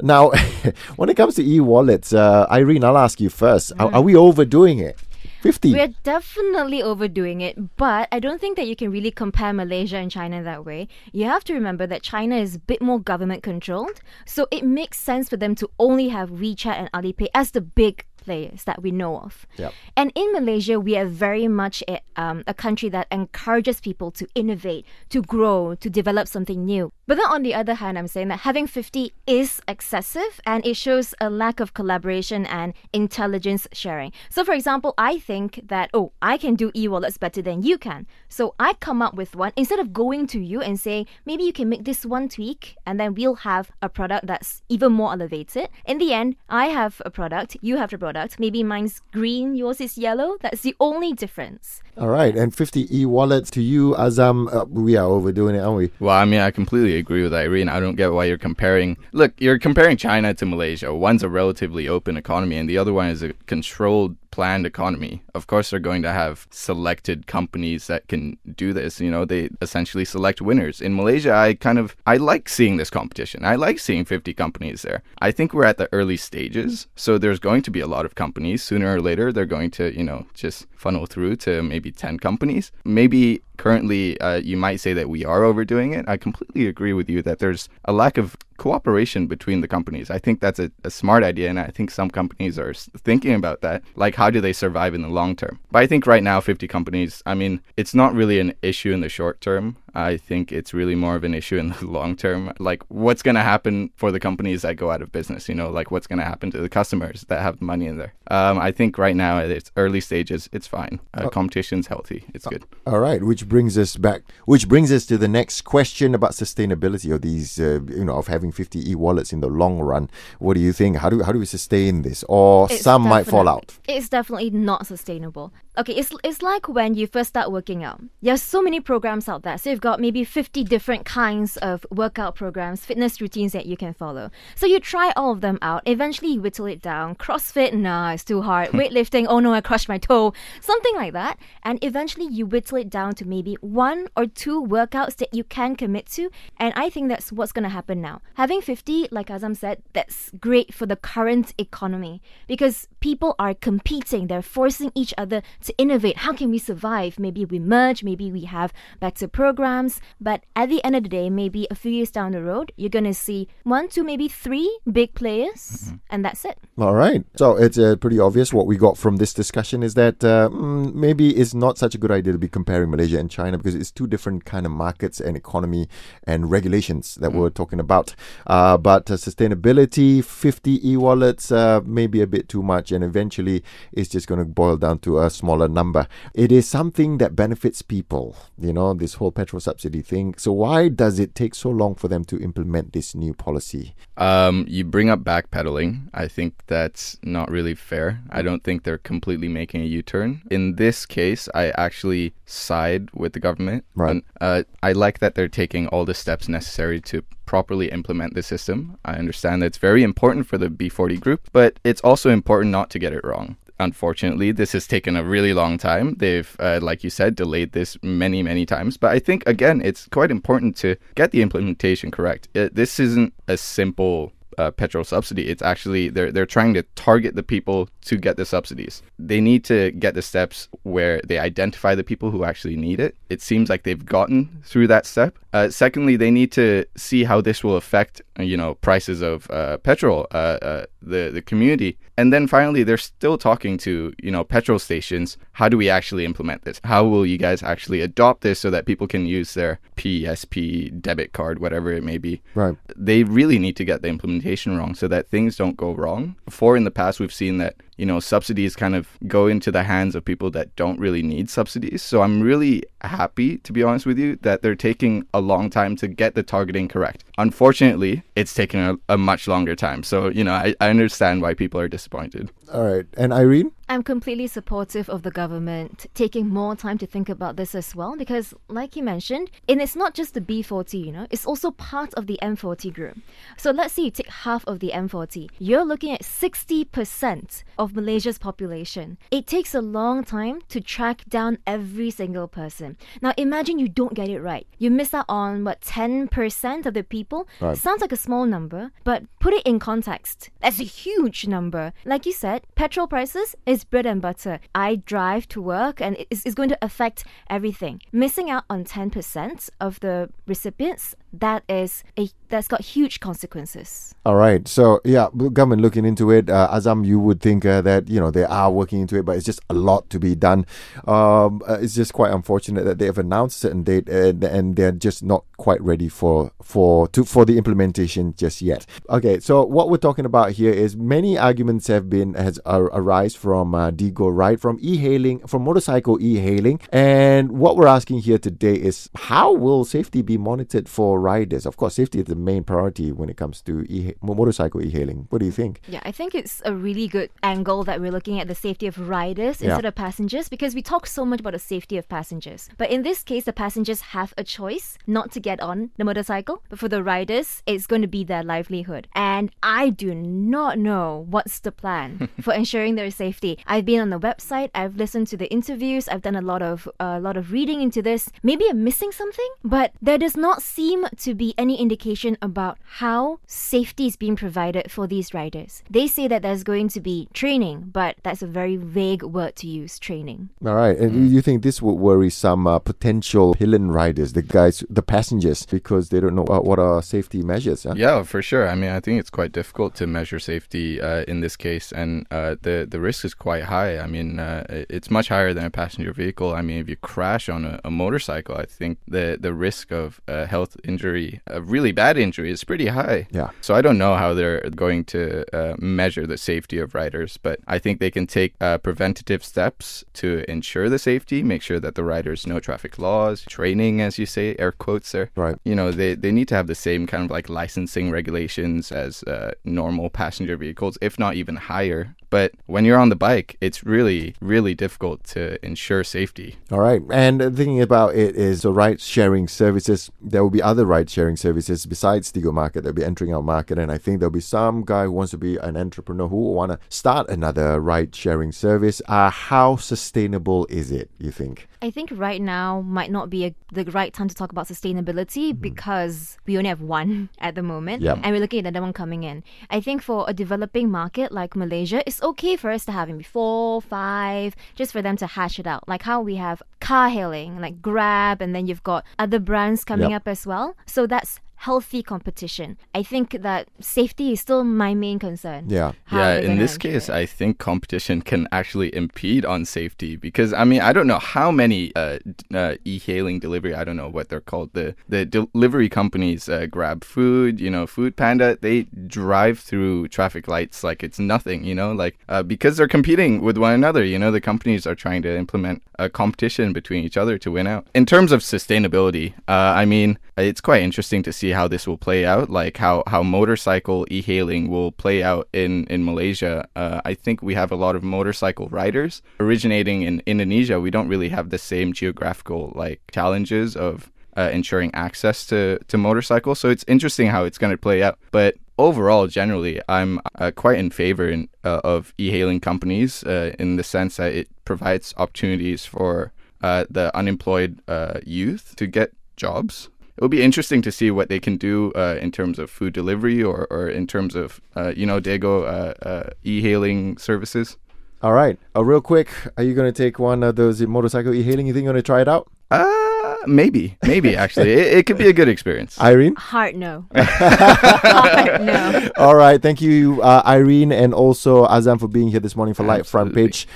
Now, 0.00 0.30
when 0.96 1.08
it 1.08 1.16
comes 1.16 1.34
to 1.34 1.42
e-wallets, 1.44 2.12
uh, 2.12 2.46
Irene, 2.50 2.84
I'll 2.84 2.96
ask 2.96 3.20
you 3.20 3.28
first: 3.28 3.74
mm. 3.74 3.84
are, 3.84 3.96
are 3.96 4.02
we 4.02 4.14
overdoing 4.14 4.78
it? 4.78 4.96
50. 5.42 5.72
We're 5.72 5.94
definitely 6.04 6.82
overdoing 6.82 7.40
it, 7.40 7.76
but 7.76 8.06
I 8.12 8.20
don't 8.20 8.40
think 8.40 8.56
that 8.56 8.68
you 8.68 8.76
can 8.76 8.92
really 8.92 9.10
compare 9.10 9.52
Malaysia 9.52 9.96
and 9.96 10.08
China 10.08 10.40
that 10.42 10.64
way. 10.64 10.86
You 11.12 11.24
have 11.24 11.42
to 11.44 11.54
remember 11.54 11.84
that 11.88 12.02
China 12.02 12.36
is 12.36 12.54
a 12.54 12.58
bit 12.60 12.80
more 12.80 13.00
government 13.00 13.42
controlled, 13.42 14.00
so 14.24 14.46
it 14.52 14.64
makes 14.64 15.00
sense 15.00 15.28
for 15.28 15.36
them 15.36 15.56
to 15.56 15.68
only 15.80 16.10
have 16.10 16.30
WeChat 16.30 16.78
and 16.78 16.92
Alipay 16.92 17.26
as 17.34 17.50
the 17.50 17.60
big 17.60 18.06
players 18.22 18.64
that 18.64 18.82
we 18.82 18.90
know 18.90 19.18
of. 19.18 19.46
Yep. 19.56 19.72
And 19.96 20.12
in 20.14 20.32
Malaysia, 20.32 20.80
we 20.80 20.96
are 20.96 21.06
very 21.06 21.48
much 21.48 21.82
a, 21.88 22.00
um, 22.16 22.44
a 22.46 22.54
country 22.54 22.88
that 22.90 23.06
encourages 23.10 23.80
people 23.80 24.10
to 24.12 24.26
innovate, 24.34 24.86
to 25.10 25.22
grow, 25.22 25.74
to 25.76 25.90
develop 25.90 26.28
something 26.28 26.64
new. 26.64 26.92
But 27.06 27.16
then 27.16 27.26
on 27.26 27.42
the 27.42 27.54
other 27.54 27.74
hand, 27.74 27.98
I'm 27.98 28.08
saying 28.08 28.28
that 28.28 28.40
having 28.40 28.66
50 28.66 29.12
is 29.26 29.60
excessive 29.68 30.40
and 30.46 30.64
it 30.64 30.76
shows 30.76 31.14
a 31.20 31.28
lack 31.28 31.60
of 31.60 31.74
collaboration 31.74 32.46
and 32.46 32.74
intelligence 32.92 33.66
sharing. 33.72 34.12
So, 34.30 34.44
for 34.44 34.54
example, 34.54 34.94
I 34.96 35.18
think 35.18 35.60
that, 35.68 35.90
oh, 35.92 36.12
I 36.22 36.38
can 36.38 36.54
do 36.54 36.70
e 36.74 36.88
wallets 36.88 37.18
better 37.18 37.42
than 37.42 37.62
you 37.62 37.76
can. 37.78 38.06
So 38.28 38.54
I 38.58 38.74
come 38.74 39.02
up 39.02 39.14
with 39.14 39.36
one 39.36 39.52
instead 39.56 39.78
of 39.78 39.92
going 39.92 40.26
to 40.28 40.40
you 40.40 40.60
and 40.60 40.78
saying, 40.78 41.06
maybe 41.26 41.44
you 41.44 41.52
can 41.52 41.68
make 41.68 41.84
this 41.84 42.06
one 42.06 42.28
tweak 42.28 42.76
and 42.86 42.98
then 42.98 43.14
we'll 43.14 43.36
have 43.36 43.70
a 43.80 43.88
product 43.88 44.26
that's 44.26 44.62
even 44.68 44.92
more 44.92 45.12
elevated. 45.12 45.68
In 45.84 45.98
the 45.98 46.12
end, 46.12 46.36
I 46.48 46.66
have 46.66 47.02
a 47.04 47.10
product, 47.10 47.56
you 47.60 47.76
have 47.76 47.92
a 47.92 47.98
product 47.98 48.11
product. 48.12 48.38
Maybe 48.38 48.62
mine's 48.62 49.00
green, 49.12 49.54
yours 49.54 49.80
is 49.80 49.96
yellow. 49.96 50.36
That's 50.40 50.62
the 50.62 50.76
only 50.80 51.12
difference. 51.12 51.82
All 51.96 52.08
right. 52.08 52.36
And 52.36 52.54
50 52.54 52.86
e 52.94 53.06
wallets 53.06 53.50
to 53.52 53.62
you, 53.62 53.94
Azam. 53.94 54.52
Uh, 54.52 54.64
we 54.68 54.96
are 54.96 55.06
overdoing 55.06 55.54
it, 55.54 55.60
aren't 55.60 55.78
we? 55.78 55.90
Well, 55.98 56.16
I 56.16 56.24
mean, 56.24 56.40
I 56.40 56.50
completely 56.50 56.96
agree 56.96 57.22
with 57.22 57.34
Irene. 57.34 57.68
I 57.68 57.80
don't 57.80 57.96
get 57.96 58.12
why 58.12 58.26
you're 58.26 58.38
comparing. 58.38 58.96
Look, 59.12 59.32
you're 59.38 59.58
comparing 59.58 59.96
China 59.96 60.34
to 60.34 60.46
Malaysia. 60.46 60.94
One's 60.94 61.22
a 61.22 61.28
relatively 61.28 61.88
open 61.88 62.16
economy, 62.16 62.56
and 62.56 62.68
the 62.68 62.78
other 62.78 62.92
one 62.92 63.08
is 63.08 63.22
a 63.22 63.32
controlled 63.46 64.16
planned 64.32 64.66
economy. 64.66 65.22
Of 65.34 65.46
course, 65.46 65.70
they're 65.70 65.78
going 65.78 66.02
to 66.02 66.10
have 66.12 66.48
selected 66.50 67.28
companies 67.28 67.86
that 67.86 68.08
can 68.08 68.36
do 68.56 68.72
this. 68.72 69.00
You 69.00 69.10
know, 69.10 69.24
they 69.24 69.50
essentially 69.60 70.04
select 70.04 70.42
winners. 70.42 70.80
In 70.80 70.96
Malaysia, 70.96 71.32
I 71.32 71.54
kind 71.54 71.78
of 71.78 71.94
I 72.04 72.16
like 72.16 72.48
seeing 72.48 72.78
this 72.78 72.90
competition. 72.90 73.44
I 73.44 73.54
like 73.54 73.78
seeing 73.78 74.04
50 74.04 74.34
companies 74.34 74.82
there. 74.82 75.02
I 75.20 75.30
think 75.30 75.52
we're 75.52 75.66
at 75.66 75.78
the 75.78 75.88
early 75.92 76.16
stages, 76.16 76.88
so 76.96 77.18
there's 77.18 77.38
going 77.38 77.62
to 77.62 77.70
be 77.70 77.80
a 77.80 77.86
lot 77.86 78.04
of 78.04 78.16
companies. 78.16 78.64
Sooner 78.64 78.96
or 78.96 79.00
later, 79.00 79.32
they're 79.32 79.46
going 79.46 79.70
to 79.72 79.96
you 79.96 80.02
know 80.02 80.26
just 80.34 80.66
funnel 80.74 81.06
through 81.06 81.36
to 81.36 81.62
maybe 81.62 81.92
10 81.92 82.18
companies. 82.18 82.72
Maybe 82.84 83.42
currently 83.62 84.20
uh, 84.20 84.38
you 84.38 84.56
might 84.56 84.80
say 84.80 84.92
that 84.92 85.08
we 85.08 85.24
are 85.24 85.44
overdoing 85.44 85.92
it. 85.94 86.04
I 86.08 86.16
completely 86.16 86.66
agree 86.66 86.92
with 86.92 87.08
you 87.08 87.22
that 87.22 87.38
there's 87.38 87.68
a 87.84 87.92
lack 87.92 88.18
of 88.18 88.36
cooperation 88.56 89.28
between 89.28 89.60
the 89.60 89.68
companies. 89.68 90.10
I 90.10 90.18
think 90.18 90.40
that's 90.40 90.58
a, 90.58 90.72
a, 90.82 90.90
smart 90.90 91.22
idea, 91.22 91.48
and 91.48 91.60
I 91.60 91.68
think 91.68 91.92
some 91.92 92.10
companies 92.10 92.58
are 92.58 92.74
thinking 92.74 93.34
about 93.34 93.60
that. 93.60 93.84
Like, 93.94 94.16
how 94.16 94.30
do 94.30 94.40
they 94.40 94.52
survive 94.52 94.94
in 94.94 95.02
the 95.02 95.08
long 95.08 95.36
term? 95.36 95.60
But 95.70 95.78
I 95.84 95.86
think 95.86 96.08
right 96.08 96.24
now, 96.24 96.40
50 96.40 96.66
companies, 96.66 97.22
I 97.24 97.34
mean, 97.34 97.60
it's 97.76 97.94
not 97.94 98.14
really 98.14 98.40
an 98.40 98.54
issue 98.62 98.92
in 98.92 99.00
the 99.00 99.08
short 99.08 99.40
term. 99.40 99.76
I 99.94 100.16
think 100.16 100.52
it's 100.52 100.72
really 100.72 100.94
more 100.94 101.16
of 101.16 101.24
an 101.24 101.34
issue 101.34 101.56
in 101.56 101.68
the 101.70 101.86
long 101.98 102.16
term. 102.16 102.52
Like, 102.58 102.82
what's 102.88 103.22
going 103.22 103.34
to 103.34 103.42
happen 103.42 103.90
for 103.96 104.10
the 104.10 104.20
companies 104.20 104.62
that 104.62 104.76
go 104.76 104.90
out 104.90 105.02
of 105.02 105.12
business? 105.12 105.48
You 105.48 105.54
know, 105.54 105.70
like 105.70 105.90
what's 105.90 106.06
going 106.06 106.18
to 106.18 106.24
happen 106.24 106.50
to 106.52 106.58
the 106.58 106.68
customers 106.68 107.24
that 107.28 107.40
have 107.40 107.60
money 107.60 107.86
in 107.86 107.98
there? 107.98 108.14
Um, 108.28 108.58
I 108.58 108.72
think 108.72 108.98
right 108.98 109.16
now, 109.16 109.38
at 109.38 109.50
its 109.50 109.70
early 109.76 110.00
stages, 110.00 110.48
it's 110.52 110.66
fine. 110.66 111.00
Uh, 111.14 111.22
oh. 111.24 111.28
Competition's 111.28 111.86
healthy. 111.86 112.24
It's 112.34 112.46
good. 112.46 112.64
All 112.86 113.00
right, 113.00 113.22
which 113.22 113.48
brings 113.48 113.76
us 113.76 113.96
back, 113.96 114.22
which 114.46 114.68
brings 114.68 114.90
us 114.90 115.04
to 115.06 115.18
the 115.18 115.28
next 115.28 115.62
question 115.62 116.14
about 116.14 116.32
sustainability 116.32 117.12
of 117.14 117.22
these, 117.22 117.60
uh, 117.60 117.80
you 117.88 118.04
know, 118.04 118.16
of 118.16 118.28
having 118.28 118.52
50 118.52 118.90
e-wallets 118.90 119.32
in 119.32 119.40
the 119.40 119.48
long 119.48 119.80
run. 119.80 120.08
What 120.38 120.54
do 120.54 120.60
you 120.60 120.72
think? 120.72 120.96
How 120.96 121.10
do 121.10 121.22
how 121.22 121.32
do 121.32 121.38
we 121.38 121.46
sustain 121.46 122.02
this? 122.02 122.24
Or 122.28 122.68
it's 122.70 122.82
some 122.82 123.02
might 123.02 123.26
fall 123.26 123.48
out. 123.48 123.76
It's 123.86 124.08
definitely 124.08 124.50
not 124.50 124.86
sustainable. 124.86 125.52
Okay, 125.78 125.94
it's 125.94 126.12
it's 126.22 126.42
like 126.42 126.68
when 126.68 126.92
you 126.92 127.06
first 127.06 127.30
start 127.30 127.50
working 127.50 127.82
out. 127.82 127.98
There's 128.20 128.42
so 128.42 128.60
many 128.60 128.78
programs 128.78 129.26
out 129.26 129.42
there. 129.42 129.56
So 129.56 129.70
you've 129.70 129.80
got 129.80 130.00
maybe 130.00 130.22
50 130.22 130.64
different 130.64 131.06
kinds 131.06 131.56
of 131.56 131.86
workout 131.90 132.34
programs, 132.34 132.84
fitness 132.84 133.22
routines 133.22 133.52
that 133.52 133.64
you 133.64 133.78
can 133.78 133.94
follow. 133.94 134.30
So 134.54 134.66
you 134.66 134.80
try 134.80 135.14
all 135.16 135.32
of 135.32 135.40
them 135.40 135.58
out. 135.62 135.80
Eventually 135.86 136.32
you 136.32 136.42
whittle 136.42 136.66
it 136.66 136.82
down. 136.82 137.14
CrossFit, 137.14 137.72
nah, 137.72 138.12
it's 138.12 138.22
too 138.22 138.42
hard. 138.42 138.68
Weightlifting, 138.72 139.24
oh 139.26 139.38
no, 139.38 139.54
I 139.54 139.62
crushed 139.62 139.88
my 139.88 139.96
toe. 139.96 140.34
Something 140.60 140.94
like 140.94 141.14
that. 141.14 141.38
And 141.62 141.82
eventually 141.82 142.26
you 142.26 142.44
whittle 142.44 142.76
it 142.76 142.90
down 142.90 143.14
to 143.14 143.24
maybe 143.24 143.56
one 143.62 144.08
or 144.14 144.26
two 144.26 144.62
workouts 144.62 145.16
that 145.16 145.32
you 145.32 145.42
can 145.42 145.74
commit 145.74 146.04
to. 146.10 146.30
And 146.58 146.74
I 146.76 146.90
think 146.90 147.08
that's 147.08 147.32
what's 147.32 147.52
going 147.52 147.62
to 147.62 147.70
happen 147.70 148.02
now. 148.02 148.20
Having 148.34 148.60
50, 148.60 149.08
like 149.10 149.28
Azam 149.28 149.56
said, 149.56 149.82
that's 149.94 150.32
great 150.38 150.74
for 150.74 150.84
the 150.84 150.96
current 150.96 151.54
economy 151.56 152.20
because 152.46 152.88
people 153.00 153.34
are 153.38 153.54
competing. 153.54 154.26
They're 154.26 154.42
forcing 154.42 154.92
each 154.94 155.14
other 155.16 155.40
to 155.62 155.76
innovate. 155.78 156.18
How 156.18 156.32
can 156.32 156.50
we 156.50 156.58
survive? 156.58 157.18
Maybe 157.18 157.44
we 157.44 157.58
merge, 157.58 158.04
maybe 158.04 158.30
we 158.30 158.42
have 158.44 158.72
better 159.00 159.28
programs. 159.28 160.00
But 160.20 160.44
at 160.56 160.68
the 160.68 160.82
end 160.84 160.96
of 160.96 161.02
the 161.04 161.08
day, 161.08 161.30
maybe 161.30 161.66
a 161.70 161.74
few 161.74 161.92
years 161.92 162.10
down 162.10 162.32
the 162.32 162.42
road, 162.42 162.72
you're 162.76 162.90
going 162.90 163.04
to 163.04 163.14
see 163.14 163.48
one, 163.64 163.88
two, 163.88 164.04
maybe 164.04 164.28
three 164.28 164.78
big 164.90 165.14
players, 165.14 165.86
mm-hmm. 165.86 165.96
and 166.10 166.24
that's 166.24 166.44
it. 166.44 166.58
All 166.78 166.94
right. 166.94 167.24
So 167.36 167.56
it's 167.56 167.78
uh, 167.78 167.96
pretty 167.96 168.18
obvious 168.18 168.52
what 168.52 168.66
we 168.66 168.76
got 168.76 168.96
from 168.96 169.16
this 169.16 169.34
discussion 169.34 169.82
is 169.82 169.94
that 169.94 170.24
uh, 170.24 170.48
mm, 170.48 170.94
maybe 170.94 171.36
it's 171.36 171.54
not 171.54 171.78
such 171.78 171.94
a 171.94 171.98
good 171.98 172.10
idea 172.10 172.32
to 172.32 172.38
be 172.38 172.48
comparing 172.48 172.90
Malaysia 172.90 173.18
and 173.18 173.30
China 173.30 173.58
because 173.58 173.74
it's 173.74 173.90
two 173.90 174.06
different 174.06 174.44
kind 174.44 174.66
of 174.66 174.72
markets 174.72 175.20
and 175.20 175.36
economy 175.36 175.88
and 176.24 176.50
regulations 176.50 177.16
that 177.16 177.32
mm. 177.32 177.34
we're 177.34 177.50
talking 177.50 177.80
about. 177.80 178.14
Uh, 178.46 178.76
but 178.76 179.10
uh, 179.10 179.14
sustainability, 179.14 180.24
50 180.24 180.90
e-wallets, 180.90 181.52
uh, 181.52 181.80
maybe 181.84 182.20
a 182.20 182.26
bit 182.26 182.48
too 182.48 182.62
much, 182.62 182.92
and 182.92 183.04
eventually 183.04 183.62
it's 183.92 184.08
just 184.08 184.26
going 184.26 184.38
to 184.38 184.44
boil 184.44 184.76
down 184.76 184.98
to 185.00 185.18
a 185.18 185.30
smaller 185.52 185.68
number. 185.68 186.06
It 186.34 186.50
is 186.50 186.66
something 186.66 187.18
that 187.18 187.36
benefits 187.36 187.82
people, 187.82 188.36
you 188.58 188.72
know, 188.72 188.94
this 188.94 189.14
whole 189.14 189.32
petrol 189.32 189.60
subsidy 189.60 190.02
thing. 190.02 190.34
So 190.38 190.52
why 190.52 190.88
does 190.88 191.18
it 191.18 191.34
take 191.34 191.54
so 191.54 191.68
long 191.70 191.94
for 191.94 192.08
them 192.08 192.24
to 192.26 192.40
implement 192.40 192.92
this 192.92 193.14
new 193.14 193.34
policy? 193.34 193.94
Um, 194.16 194.64
you 194.68 194.84
bring 194.84 195.10
up 195.10 195.20
backpedaling. 195.20 196.08
I 196.14 196.28
think 196.28 196.54
that's 196.66 197.18
not 197.22 197.50
really 197.50 197.74
fair. 197.74 198.22
I 198.30 198.42
don't 198.42 198.64
think 198.64 198.82
they're 198.82 198.98
completely 198.98 199.48
making 199.48 199.82
a 199.82 199.84
U-turn. 199.84 200.42
In 200.50 200.76
this 200.76 201.04
case, 201.06 201.48
I 201.54 201.70
actually 201.70 202.32
side 202.46 203.10
with 203.12 203.32
the 203.32 203.40
government. 203.40 203.84
Right. 203.94 204.10
And, 204.10 204.22
uh, 204.40 204.62
I 204.82 204.92
like 204.92 205.18
that 205.18 205.34
they're 205.34 205.48
taking 205.48 205.86
all 205.88 206.04
the 206.04 206.14
steps 206.14 206.48
necessary 206.48 207.00
to 207.02 207.22
properly 207.44 207.90
implement 207.90 208.34
the 208.34 208.42
system. 208.42 208.96
I 209.04 209.14
understand 209.14 209.60
that 209.60 209.66
it's 209.66 209.78
very 209.78 210.02
important 210.02 210.46
for 210.46 210.56
the 210.56 210.68
B40 210.68 211.20
group, 211.20 211.40
but 211.52 211.78
it's 211.84 212.00
also 212.00 212.30
important 212.30 212.72
not 212.72 212.88
to 212.90 212.98
get 212.98 213.12
it 213.12 213.24
wrong 213.24 213.56
unfortunately, 213.82 214.52
this 214.52 214.72
has 214.72 214.86
taken 214.86 215.16
a 215.16 215.24
really 215.24 215.52
long 215.52 215.78
time. 215.78 216.14
They've, 216.14 216.56
uh, 216.58 216.80
like 216.82 217.04
you 217.04 217.10
said, 217.10 217.34
delayed 217.36 217.72
this 217.72 217.96
many, 218.02 218.42
many 218.42 218.66
times. 218.66 218.96
But 218.96 219.12
I 219.12 219.18
think, 219.18 219.42
again, 219.46 219.80
it's 219.82 220.06
quite 220.08 220.30
important 220.30 220.76
to 220.78 220.96
get 221.14 221.32
the 221.32 221.42
implementation 221.42 222.10
correct. 222.10 222.48
It, 222.54 222.74
this 222.74 222.98
isn't 222.98 223.34
a 223.48 223.56
simple 223.56 224.32
uh, 224.58 224.70
petrol 224.70 225.04
subsidy. 225.04 225.48
It's 225.48 225.62
actually 225.62 226.08
they're 226.08 226.30
they're 226.30 226.46
trying 226.46 226.74
to 226.74 226.82
target 226.94 227.34
the 227.34 227.42
people 227.42 227.88
to 228.02 228.16
get 228.16 228.36
the 228.36 228.44
subsidies. 228.44 229.02
They 229.18 229.40
need 229.40 229.64
to 229.64 229.90
get 229.92 230.14
the 230.14 230.22
steps 230.22 230.68
where 230.82 231.20
they 231.24 231.38
identify 231.38 231.94
the 231.94 232.04
people 232.04 232.30
who 232.30 232.44
actually 232.44 232.76
need 232.76 233.00
it. 233.00 233.16
It 233.30 233.40
seems 233.40 233.68
like 233.68 233.82
they've 233.84 234.04
gotten 234.04 234.62
through 234.64 234.88
that 234.88 235.06
step. 235.06 235.38
Uh, 235.52 235.68
secondly, 235.68 236.16
they 236.16 236.30
need 236.30 236.50
to 236.52 236.84
see 236.96 237.24
how 237.24 237.40
this 237.40 237.62
will 237.62 237.76
affect 237.76 238.22
you 238.38 238.56
know 238.56 238.74
prices 238.76 239.20
of 239.20 239.50
uh, 239.50 239.78
petrol. 239.78 240.26
Uh, 240.32 240.58
uh, 240.62 240.86
the 241.04 241.30
the 241.32 241.42
community. 241.42 241.98
And 242.16 242.32
then 242.32 242.46
finally, 242.46 242.82
they're 242.82 242.98
still 242.98 243.38
talking 243.38 243.76
to 243.78 244.12
you 244.22 244.30
know 244.30 244.44
petrol 244.44 244.78
stations. 244.78 245.36
How 245.52 245.68
do 245.68 245.76
we 245.76 245.88
actually 245.88 246.24
implement 246.24 246.62
this? 246.62 246.80
How 246.84 247.04
will 247.04 247.26
you 247.26 247.38
guys 247.38 247.62
actually 247.62 248.00
adopt 248.00 248.42
this 248.42 248.60
so 248.60 248.70
that 248.70 248.86
people 248.86 249.06
can 249.06 249.26
use 249.26 249.54
their 249.54 249.80
PSP 249.96 251.00
debit 251.00 251.32
card, 251.32 251.58
whatever 251.58 251.92
it 251.92 252.04
may 252.04 252.18
be? 252.18 252.42
Right. 252.54 252.76
They 252.96 253.24
really 253.24 253.58
need 253.58 253.76
to 253.76 253.84
get 253.84 254.02
the 254.02 254.08
implementation 254.08 254.76
wrong 254.76 254.94
so 254.94 255.08
that 255.08 255.28
things 255.28 255.56
don't 255.56 255.76
go 255.76 255.92
wrong. 255.92 256.36
Before 256.44 256.76
in 256.76 256.84
the 256.84 256.90
past, 256.90 257.20
we've 257.20 257.34
seen 257.34 257.58
that 257.58 257.76
you 258.02 258.06
know, 258.06 258.18
subsidies 258.18 258.74
kind 258.74 258.96
of 258.96 259.16
go 259.28 259.46
into 259.46 259.70
the 259.70 259.84
hands 259.84 260.16
of 260.16 260.24
people 260.24 260.50
that 260.50 260.74
don't 260.74 260.98
really 260.98 261.22
need 261.22 261.48
subsidies. 261.48 262.02
So 262.02 262.22
I'm 262.22 262.40
really 262.40 262.82
happy, 263.02 263.58
to 263.58 263.72
be 263.72 263.84
honest 263.84 264.06
with 264.06 264.18
you, 264.18 264.34
that 264.42 264.60
they're 264.60 264.74
taking 264.74 265.24
a 265.32 265.40
long 265.40 265.70
time 265.70 265.94
to 265.98 266.08
get 266.08 266.34
the 266.34 266.42
targeting 266.42 266.88
correct. 266.88 267.22
Unfortunately, 267.38 268.24
it's 268.34 268.54
taken 268.54 268.80
a, 268.80 268.96
a 269.14 269.16
much 269.16 269.46
longer 269.46 269.76
time. 269.76 270.02
So, 270.02 270.30
you 270.30 270.42
know, 270.42 270.52
I, 270.52 270.74
I 270.80 270.90
understand 270.90 271.42
why 271.42 271.54
people 271.54 271.78
are 271.78 271.86
disappointed. 271.86 272.50
All 272.72 272.82
right. 272.82 273.06
And 273.16 273.32
Irene? 273.32 273.70
I'm 273.92 274.02
completely 274.02 274.46
supportive 274.46 275.10
of 275.10 275.22
the 275.22 275.30
government 275.30 276.06
taking 276.14 276.48
more 276.48 276.74
time 276.74 276.96
to 276.96 277.06
think 277.06 277.28
about 277.28 277.56
this 277.56 277.74
as 277.74 277.94
well 277.94 278.16
because, 278.16 278.54
like 278.68 278.96
you 278.96 279.02
mentioned, 279.02 279.50
and 279.68 279.82
it's 279.82 279.94
not 279.94 280.14
just 280.14 280.32
the 280.32 280.40
B40, 280.40 281.04
you 281.04 281.12
know, 281.12 281.26
it's 281.30 281.44
also 281.44 281.70
part 281.72 282.14
of 282.14 282.26
the 282.26 282.38
M40 282.40 282.90
group. 282.94 283.18
So 283.58 283.70
let's 283.70 283.92
say 283.92 284.04
you 284.04 284.10
take 284.10 284.30
half 284.30 284.64
of 284.66 284.80
the 284.80 284.92
M40, 284.94 285.50
you're 285.58 285.84
looking 285.84 286.10
at 286.10 286.22
60% 286.22 287.64
of 287.78 287.94
Malaysia's 287.94 288.38
population. 288.38 289.18
It 289.30 289.46
takes 289.46 289.74
a 289.74 289.82
long 289.82 290.24
time 290.24 290.62
to 290.70 290.80
track 290.80 291.26
down 291.28 291.58
every 291.66 292.10
single 292.10 292.48
person. 292.48 292.96
Now, 293.20 293.34
imagine 293.36 293.78
you 293.78 293.90
don't 293.90 294.14
get 294.14 294.30
it 294.30 294.40
right. 294.40 294.66
You 294.78 294.90
miss 294.90 295.12
out 295.12 295.26
on 295.28 295.64
what 295.64 295.82
10% 295.82 296.86
of 296.86 296.94
the 296.94 297.04
people. 297.04 297.46
Right. 297.60 297.76
Sounds 297.76 298.00
like 298.00 298.12
a 298.12 298.16
small 298.16 298.46
number, 298.46 298.90
but 299.04 299.24
put 299.38 299.52
it 299.52 299.66
in 299.66 299.78
context. 299.78 300.48
That's 300.62 300.80
a 300.80 300.84
huge 300.84 301.46
number. 301.46 301.92
Like 302.06 302.24
you 302.24 302.32
said, 302.32 302.62
petrol 302.74 303.06
prices 303.06 303.54
is 303.66 303.81
bread 303.84 304.06
and 304.06 304.20
butter. 304.20 304.60
I 304.74 304.96
drive 304.96 305.48
to 305.48 305.62
work 305.62 306.00
and 306.00 306.16
it's, 306.30 306.44
it's 306.44 306.54
going 306.54 306.68
to 306.70 306.78
affect 306.82 307.24
everything. 307.48 308.00
Missing 308.12 308.50
out 308.50 308.64
on 308.68 308.84
10% 308.84 309.70
of 309.80 310.00
the 310.00 310.30
recipients 310.46 311.14
that 311.32 311.64
is 311.68 312.04
a 312.18 312.28
that's 312.48 312.68
got 312.68 312.82
huge 312.82 313.20
consequences. 313.20 314.14
All 314.26 314.34
right. 314.34 314.68
So 314.68 315.00
yeah, 315.04 315.28
government 315.34 315.80
looking 315.80 316.04
into 316.04 316.30
it. 316.30 316.50
Uh, 316.50 316.68
Azam, 316.70 317.06
you 317.06 317.18
would 317.18 317.40
think 317.40 317.64
uh, 317.64 317.80
that 317.80 318.08
you 318.08 318.20
know 318.20 318.30
they 318.30 318.44
are 318.44 318.70
working 318.70 319.00
into 319.00 319.16
it, 319.16 319.24
but 319.24 319.36
it's 319.36 319.46
just 319.46 319.60
a 319.70 319.74
lot 319.74 320.10
to 320.10 320.20
be 320.20 320.34
done. 320.34 320.66
Um, 321.06 321.62
uh, 321.66 321.78
it's 321.80 321.94
just 321.94 322.12
quite 322.12 322.30
unfortunate 322.30 322.84
that 322.84 322.98
they 322.98 323.06
have 323.06 323.18
announced 323.18 323.56
a 323.56 323.60
certain 323.60 323.82
date 323.82 324.08
and, 324.08 324.44
and 324.44 324.76
they're 324.76 324.92
just 324.92 325.22
not 325.22 325.44
quite 325.56 325.80
ready 325.80 326.08
for 326.08 326.52
for 326.62 327.08
to 327.08 327.24
for 327.24 327.44
the 327.46 327.56
implementation 327.56 328.34
just 328.36 328.60
yet. 328.60 328.84
Okay. 329.08 329.40
So 329.40 329.64
what 329.64 329.88
we're 329.88 329.96
talking 329.96 330.26
about 330.26 330.52
here 330.52 330.72
is 330.72 330.96
many 330.96 331.38
arguments 331.38 331.86
have 331.86 332.10
been 332.10 332.34
has 332.34 332.60
uh, 332.66 332.88
arise 332.92 333.34
from 333.34 333.74
uh, 333.74 333.90
Dego, 333.90 334.28
right? 334.28 334.60
From 334.60 334.78
e-hailing, 334.82 335.46
from 335.46 335.64
motorcycle 335.64 336.20
e-hailing, 336.20 336.80
and 336.92 337.52
what 337.52 337.76
we're 337.76 337.86
asking 337.86 338.18
here 338.18 338.38
today 338.38 338.74
is 338.74 339.08
how 339.14 339.52
will 339.52 339.86
safety 339.86 340.20
be 340.20 340.36
monitored 340.36 340.88
for 340.88 341.21
riders? 341.22 341.64
Of 341.66 341.76
course, 341.76 341.94
safety 341.94 342.18
is 342.18 342.26
the 342.26 342.34
main 342.34 342.64
priority 342.64 343.12
when 343.12 343.28
it 343.28 343.36
comes 343.36 343.60
to 343.62 343.82
e- 343.88 344.14
motorcycle 344.22 344.82
e-hailing. 344.82 345.26
What 345.30 345.38
do 345.38 345.46
you 345.46 345.52
think? 345.52 345.80
Yeah, 345.88 346.00
I 346.04 346.12
think 346.12 346.34
it's 346.34 346.60
a 346.64 346.74
really 346.74 347.06
good 347.08 347.30
angle 347.42 347.84
that 347.84 348.00
we're 348.00 348.10
looking 348.12 348.40
at 348.40 348.48
the 348.48 348.54
safety 348.54 348.86
of 348.86 348.98
riders 349.08 349.60
Yeah. 349.60 349.68
instead 349.70 349.84
of 349.86 349.94
passengers 349.94 350.48
because 350.48 350.74
we 350.74 350.82
talk 350.82 351.06
so 351.06 351.24
much 351.24 351.40
about 351.40 351.52
the 351.52 351.58
safety 351.58 351.96
of 351.96 352.08
passengers. 352.08 352.68
But 352.76 352.90
in 352.90 353.02
this 353.02 353.22
case, 353.22 353.44
the 353.44 353.52
passengers 353.52 354.00
have 354.16 354.34
a 354.36 354.44
choice 354.44 354.98
not 355.06 355.30
to 355.32 355.40
get 355.40 355.60
on 355.60 355.90
the 355.96 356.04
motorcycle, 356.04 356.62
but 356.68 356.78
for 356.78 356.88
the 356.88 357.02
riders, 357.02 357.62
it's 357.66 357.86
going 357.86 358.02
to 358.02 358.08
be 358.08 358.24
their 358.24 358.42
livelihood. 358.42 359.08
And 359.14 359.50
I 359.62 359.90
do 359.90 360.14
not 360.14 360.78
know 360.78 361.26
what's 361.30 361.60
the 361.60 361.72
plan 361.72 362.28
for 362.40 362.52
ensuring 362.52 362.94
their 362.96 363.10
safety. 363.10 363.58
I've 363.66 363.84
been 363.84 364.00
on 364.00 364.10
the 364.10 364.18
website, 364.20 364.70
I've 364.74 364.96
listened 364.96 365.28
to 365.28 365.36
the 365.36 365.50
interviews, 365.52 366.08
I've 366.08 366.22
done 366.22 366.36
a 366.36 366.40
lot 366.40 366.62
of 366.62 366.88
a 367.00 367.20
lot 367.20 367.36
of 367.36 367.52
reading 367.52 367.80
into 367.82 368.02
this. 368.02 368.30
Maybe 368.42 368.64
I'm 368.68 368.82
missing 368.84 369.12
something, 369.12 369.48
but 369.64 369.92
there 370.00 370.18
does 370.18 370.36
not 370.36 370.62
seem 370.62 371.06
to 371.18 371.34
be 371.34 371.54
any 371.58 371.80
indication 371.80 372.36
about 372.42 372.78
how 373.00 373.38
safety 373.46 374.06
is 374.06 374.16
being 374.16 374.36
provided 374.36 374.90
for 374.90 375.06
these 375.06 375.34
riders. 375.34 375.82
They 375.90 376.06
say 376.06 376.28
that 376.28 376.42
there's 376.42 376.64
going 376.64 376.88
to 376.90 377.00
be 377.00 377.28
training, 377.32 377.90
but 377.92 378.16
that's 378.22 378.42
a 378.42 378.46
very 378.46 378.76
vague 378.76 379.22
word 379.22 379.56
to 379.56 379.66
use, 379.66 379.98
training. 379.98 380.50
All 380.64 380.74
right, 380.74 380.96
and 380.96 381.12
Mm. 381.12 381.30
you 381.30 381.40
think 381.42 381.62
this 381.62 381.80
would 381.82 381.94
worry 381.98 382.30
some 382.30 382.66
uh, 382.66 382.78
potential 382.78 383.54
Hillen 383.54 383.90
riders, 383.92 384.32
the 384.32 384.42
guys, 384.42 384.84
the 384.88 385.02
passengers, 385.02 385.66
because 385.66 386.08
they 386.08 386.20
don't 386.20 386.34
know 386.34 386.46
uh, 386.46 386.60
what 386.60 386.78
are 386.78 387.02
safety 387.02 387.42
measures? 387.42 387.84
Huh? 387.84 387.94
Yeah, 387.96 388.22
for 388.22 388.40
sure. 388.42 388.68
I 388.68 388.74
mean, 388.74 388.90
I 388.90 389.00
think 389.00 389.18
it's 389.20 389.30
quite 389.30 389.52
difficult 389.52 389.94
to 389.96 390.06
measure 390.06 390.38
safety 390.38 391.00
uh, 391.00 391.24
in 391.28 391.40
this 391.40 391.56
case, 391.56 391.92
and 391.92 392.26
uh, 392.30 392.56
the 392.62 392.86
the 392.88 393.00
risk 393.00 393.24
is 393.24 393.34
quite 393.34 393.64
high. 393.64 393.98
I 393.98 394.06
mean, 394.06 394.38
uh, 394.38 394.64
it's 394.88 395.10
much 395.10 395.28
higher 395.28 395.52
than 395.54 395.64
a 395.64 395.70
passenger 395.70 396.12
vehicle. 396.12 396.54
I 396.54 396.62
mean, 396.62 396.78
if 396.78 396.88
you 396.88 396.96
crash 396.96 397.48
on 397.48 397.64
a, 397.64 397.80
a 397.84 397.90
motorcycle, 397.90 398.56
I 398.56 398.66
think 398.66 398.98
the 399.08 399.36
the 399.40 399.52
risk 399.52 399.90
of 399.92 400.20
uh, 400.28 400.46
health 400.46 400.76
injury, 400.84 401.01
a 401.06 401.60
really 401.60 401.92
bad 401.92 402.16
injury, 402.16 402.50
is 402.50 402.64
pretty 402.64 402.86
high. 402.86 403.26
Yeah. 403.30 403.50
So 403.60 403.74
I 403.74 403.82
don't 403.82 403.98
know 403.98 404.14
how 404.14 404.34
they're 404.34 404.60
going 404.70 405.04
to 405.06 405.44
uh, 405.56 405.74
measure 405.78 406.26
the 406.26 406.38
safety 406.38 406.78
of 406.78 406.94
riders, 406.94 407.38
but 407.42 407.60
I 407.66 407.78
think 407.78 407.98
they 408.00 408.10
can 408.10 408.26
take 408.26 408.54
uh, 408.60 408.78
preventative 408.78 409.44
steps 409.44 410.04
to 410.14 410.44
ensure 410.48 410.88
the 410.88 410.98
safety, 410.98 411.42
make 411.42 411.62
sure 411.62 411.80
that 411.80 411.94
the 411.94 412.04
riders 412.04 412.46
know 412.46 412.60
traffic 412.60 412.98
laws, 412.98 413.42
training, 413.48 414.00
as 414.00 414.18
you 414.18 414.26
say, 414.26 414.54
air 414.58 414.72
quotes 414.72 415.12
there 415.12 415.30
Right. 415.36 415.56
you 415.64 415.74
know 415.74 415.90
they, 415.90 416.14
they 416.14 416.30
need 416.32 416.48
to 416.48 416.54
have 416.54 416.66
the 416.66 416.74
same 416.74 417.06
kind 417.06 417.24
of 417.24 417.30
like 417.30 417.48
licensing 417.48 418.10
regulations 418.10 418.92
as 418.92 419.22
uh, 419.24 419.52
normal 419.64 420.10
passenger 420.10 420.56
vehicles 420.56 420.98
if 421.00 421.18
not 421.18 421.34
even 421.34 421.56
higher 421.56 422.14
but 422.30 422.52
when 422.66 422.84
you're 422.84 422.98
on 422.98 423.08
the 423.08 423.16
bike 423.16 423.56
it's 423.60 423.84
really 423.84 424.34
really 424.40 424.74
difficult 424.74 425.22
to 425.24 425.42
ensure 425.64 426.02
safety 426.04 426.56
All 426.70 426.80
right. 426.80 427.02
And 427.12 427.40
thinking 427.56 427.80
about 427.82 428.14
it 428.14 428.36
is 428.36 428.62
the 428.62 428.72
ride 428.72 429.00
sharing 429.00 429.48
services. 429.48 430.10
There 430.20 430.42
will 430.42 430.50
be 430.50 430.62
other 430.62 430.86
ride 430.92 431.08
sharing 431.16 431.36
services 431.36 431.86
besides 431.86 432.30
Dego 432.32 432.52
Market 432.52 432.82
that 432.82 432.90
will 432.90 433.00
be 433.02 433.08
entering 433.12 433.32
our 433.34 433.42
market. 433.42 433.78
And 433.78 433.90
I 433.90 433.98
think 433.98 434.14
there'll 434.20 434.30
be 434.30 434.40
some 434.58 434.84
guy 434.92 435.04
who 435.04 435.12
wants 435.12 435.30
to 435.30 435.38
be 435.38 435.56
an 435.68 435.74
entrepreneur 435.76 436.28
who 436.28 436.36
will 436.44 436.54
want 436.60 436.72
to 436.72 436.78
start 436.90 437.24
another 437.30 437.80
ride 437.80 438.14
sharing 438.14 438.52
service. 438.52 439.00
Uh, 439.08 439.30
how 439.30 439.76
sustainable 439.76 440.66
is 440.68 440.90
it, 440.90 441.08
you 441.18 441.30
think? 441.30 441.66
I 441.80 441.90
think 441.90 442.10
right 442.12 442.40
now 442.40 442.68
might 442.82 443.10
not 443.10 443.26
be 443.30 443.40
a, 443.46 443.54
the 443.72 443.84
right 443.90 444.12
time 444.12 444.28
to 444.28 444.34
talk 444.34 444.52
about 444.52 444.66
sustainability 444.68 445.58
because 445.58 446.38
we 446.46 446.56
only 446.58 446.68
have 446.68 446.82
one 446.82 447.28
at 447.38 447.54
the 447.54 447.62
moment 447.62 448.02
Yep. 448.02 448.18
and 448.22 448.32
we're 448.32 448.40
looking 448.40 448.60
at 448.60 448.66
another 448.66 448.82
one 448.84 448.92
coming 448.92 449.22
in. 449.24 449.42
I 449.70 449.80
think 449.80 450.02
for 450.02 450.24
a 450.28 450.34
developing 450.34 450.90
market 450.90 451.32
like 451.32 451.56
Malaysia, 451.56 452.02
it's 452.06 452.22
okay 452.22 452.56
for 452.56 452.70
us 452.70 452.84
to 452.84 452.92
have 452.92 453.08
maybe 453.08 453.24
four, 453.24 453.80
five, 453.82 454.54
just 454.74 454.92
for 454.92 455.02
them 455.02 455.16
to 455.16 455.26
hash 455.26 455.58
it 455.58 455.66
out. 455.66 455.88
Like 455.88 456.02
how 456.02 456.20
we 456.20 456.36
have 456.36 456.62
car 456.80 457.08
hailing, 457.08 457.60
like 457.60 457.80
Grab, 457.80 458.42
and 458.42 458.54
then 458.54 458.66
you've 458.66 458.82
got 458.82 459.04
other 459.18 459.38
brands 459.38 459.84
coming 459.84 460.10
Yep. 460.10 460.22
up 460.22 460.28
as 460.28 460.46
well. 460.46 460.76
So 460.86 461.06
that's 461.06 461.40
healthy 461.62 462.02
competition. 462.02 462.76
I 462.92 463.04
think 463.04 463.42
that 463.42 463.68
safety 463.80 464.32
is 464.32 464.40
still 464.40 464.64
my 464.64 464.94
main 464.94 465.20
concern. 465.20 465.66
Yeah. 465.68 465.92
How 466.06 466.18
yeah 466.18 466.40
in 466.40 466.58
this 466.58 466.76
case 466.76 467.08
it? 467.08 467.14
i 467.14 467.24
think 467.26 467.58
competition 467.58 468.20
can 468.22 468.48
actually 468.52 468.94
impede 468.94 469.44
on 469.44 469.64
safety 469.64 470.16
because 470.16 470.52
i 470.52 470.64
mean 470.64 470.80
i 470.80 470.92
don't 470.92 471.06
know 471.06 471.18
how 471.18 471.50
many 471.50 471.94
uh, 471.96 472.18
uh, 472.54 472.74
e-hailing 472.84 473.38
delivery 473.38 473.74
i 473.74 473.84
don't 473.84 473.96
know 473.96 474.08
what 474.08 474.28
they're 474.28 474.48
called 474.52 474.70
the 474.74 474.94
the 475.08 475.24
delivery 475.24 475.88
companies 475.88 476.48
uh, 476.48 476.66
grab 476.66 477.04
food 477.04 477.60
you 477.60 477.70
know 477.70 477.86
food 477.86 478.16
panda 478.16 478.58
they 478.60 478.82
drive 479.06 479.58
through 479.58 480.08
traffic 480.08 480.48
lights 480.48 480.84
like 480.84 481.02
it's 481.02 481.18
nothing 481.18 481.64
you 481.64 481.74
know 481.74 481.92
like 481.92 482.18
uh, 482.28 482.42
because 482.42 482.76
they're 482.76 482.88
competing 482.98 483.40
with 483.40 483.56
one 483.56 483.72
another 483.72 484.04
you 484.04 484.18
know 484.18 484.30
the 484.30 484.40
companies 484.40 484.86
are 484.86 484.94
trying 484.94 485.22
to 485.22 485.36
implement 485.36 485.82
a 485.98 486.08
competition 486.08 486.72
between 486.72 487.04
each 487.04 487.16
other 487.16 487.38
to 487.38 487.50
win 487.50 487.66
out 487.66 487.86
in 487.94 488.04
terms 488.04 488.32
of 488.32 488.40
sustainability 488.40 489.32
uh, 489.48 489.72
i 489.82 489.84
mean 489.84 490.18
it's 490.36 490.60
quite 490.60 490.82
interesting 490.82 491.22
to 491.22 491.32
see 491.32 491.50
how 491.50 491.68
this 491.68 491.86
will 491.86 491.98
play 491.98 492.24
out 492.24 492.48
like 492.48 492.76
how 492.76 493.02
how 493.06 493.22
motorcycle 493.22 494.06
e-hailing 494.10 494.68
will 494.68 494.92
play 494.92 495.22
out 495.22 495.48
in 495.52 495.84
in 495.86 496.04
malaysia 496.04 496.66
uh, 496.76 497.00
i 497.04 497.14
think 497.14 497.42
we 497.42 497.54
have 497.54 497.70
a 497.70 497.76
lot 497.76 497.94
of 497.94 498.02
motorcycle 498.02 498.68
riders 498.68 499.22
originating 499.40 500.02
in 500.02 500.22
indonesia 500.26 500.80
we 500.80 500.90
don't 500.90 501.08
really 501.08 501.28
have 501.28 501.50
the 501.50 501.58
same 501.58 501.92
geographical 501.92 502.72
like 502.74 503.00
challenges 503.12 503.76
of 503.76 504.10
uh, 504.36 504.50
ensuring 504.52 504.90
access 504.94 505.46
to, 505.46 505.78
to 505.88 505.98
motorcycles. 505.98 506.58
So 506.58 506.70
it's 506.70 506.84
interesting 506.88 507.28
how 507.28 507.44
it's 507.44 507.58
going 507.58 507.70
to 507.70 507.78
play 507.78 508.02
out. 508.02 508.18
But 508.30 508.56
overall, 508.78 509.26
generally, 509.26 509.80
I'm 509.88 510.20
uh, 510.36 510.50
quite 510.54 510.78
in 510.78 510.90
favor 510.90 511.28
in, 511.28 511.48
uh, 511.64 511.80
of 511.84 512.14
e-hailing 512.18 512.60
companies 512.60 513.22
uh, 513.24 513.54
in 513.58 513.76
the 513.76 513.84
sense 513.84 514.16
that 514.16 514.32
it 514.32 514.48
provides 514.64 515.14
opportunities 515.16 515.84
for 515.84 516.32
uh, 516.62 516.84
the 516.88 517.14
unemployed 517.16 517.80
youth 518.24 518.74
to 518.76 518.86
get 518.86 519.12
jobs. 519.36 519.88
It 520.22 520.26
will 520.26 520.28
be 520.28 520.42
interesting 520.44 520.82
to 520.82 520.92
see 520.92 521.10
what 521.10 521.28
they 521.28 521.40
can 521.40 521.56
do 521.56 521.90
uh, 521.96 522.16
in 522.20 522.30
terms 522.30 522.60
of 522.60 522.70
food 522.70 522.92
delivery 522.92 523.42
or, 523.42 523.66
or 523.72 523.88
in 523.88 524.06
terms 524.06 524.36
of, 524.36 524.60
uh, 524.76 524.92
you 524.94 525.04
know, 525.04 525.18
Dego 525.18 525.64
uh, 525.64 525.94
uh, 526.00 526.30
e-hailing 526.44 527.18
services. 527.18 527.76
All 528.22 528.32
right. 528.32 528.56
Uh, 528.76 528.84
real 528.84 529.00
quick, 529.00 529.30
are 529.56 529.64
you 529.64 529.74
going 529.74 529.92
to 529.92 530.02
take 530.02 530.20
one 530.20 530.44
of 530.44 530.54
those 530.54 530.80
motorcycle 530.82 531.34
e-hailing? 531.34 531.66
You 531.66 531.72
think 531.72 531.82
you're 531.82 531.92
going 531.92 532.00
to 532.00 532.06
try 532.06 532.20
it 532.20 532.28
out? 532.28 532.48
Uh, 532.70 533.34
maybe, 533.48 533.98
maybe 534.04 534.36
actually, 534.44 534.70
it, 534.70 534.98
it 534.98 535.06
could 535.06 535.18
be 535.18 535.26
a 535.26 535.32
good 535.32 535.48
experience. 535.48 536.00
Irene? 536.00 536.36
Hard 536.36 536.76
no. 536.76 537.04
Hard 537.16 538.64
no. 538.64 539.10
All 539.16 539.34
right. 539.34 539.60
Thank 539.60 539.82
you, 539.82 540.22
uh, 540.22 540.42
Irene, 540.46 540.92
and 540.92 541.12
also 541.12 541.66
Azam 541.66 541.98
for 541.98 542.06
being 542.06 542.28
here 542.28 542.38
this 542.38 542.54
morning 542.54 542.74
for 542.74 542.84
LITE 542.84 543.06
Front 543.06 543.34
Page. 543.34 543.66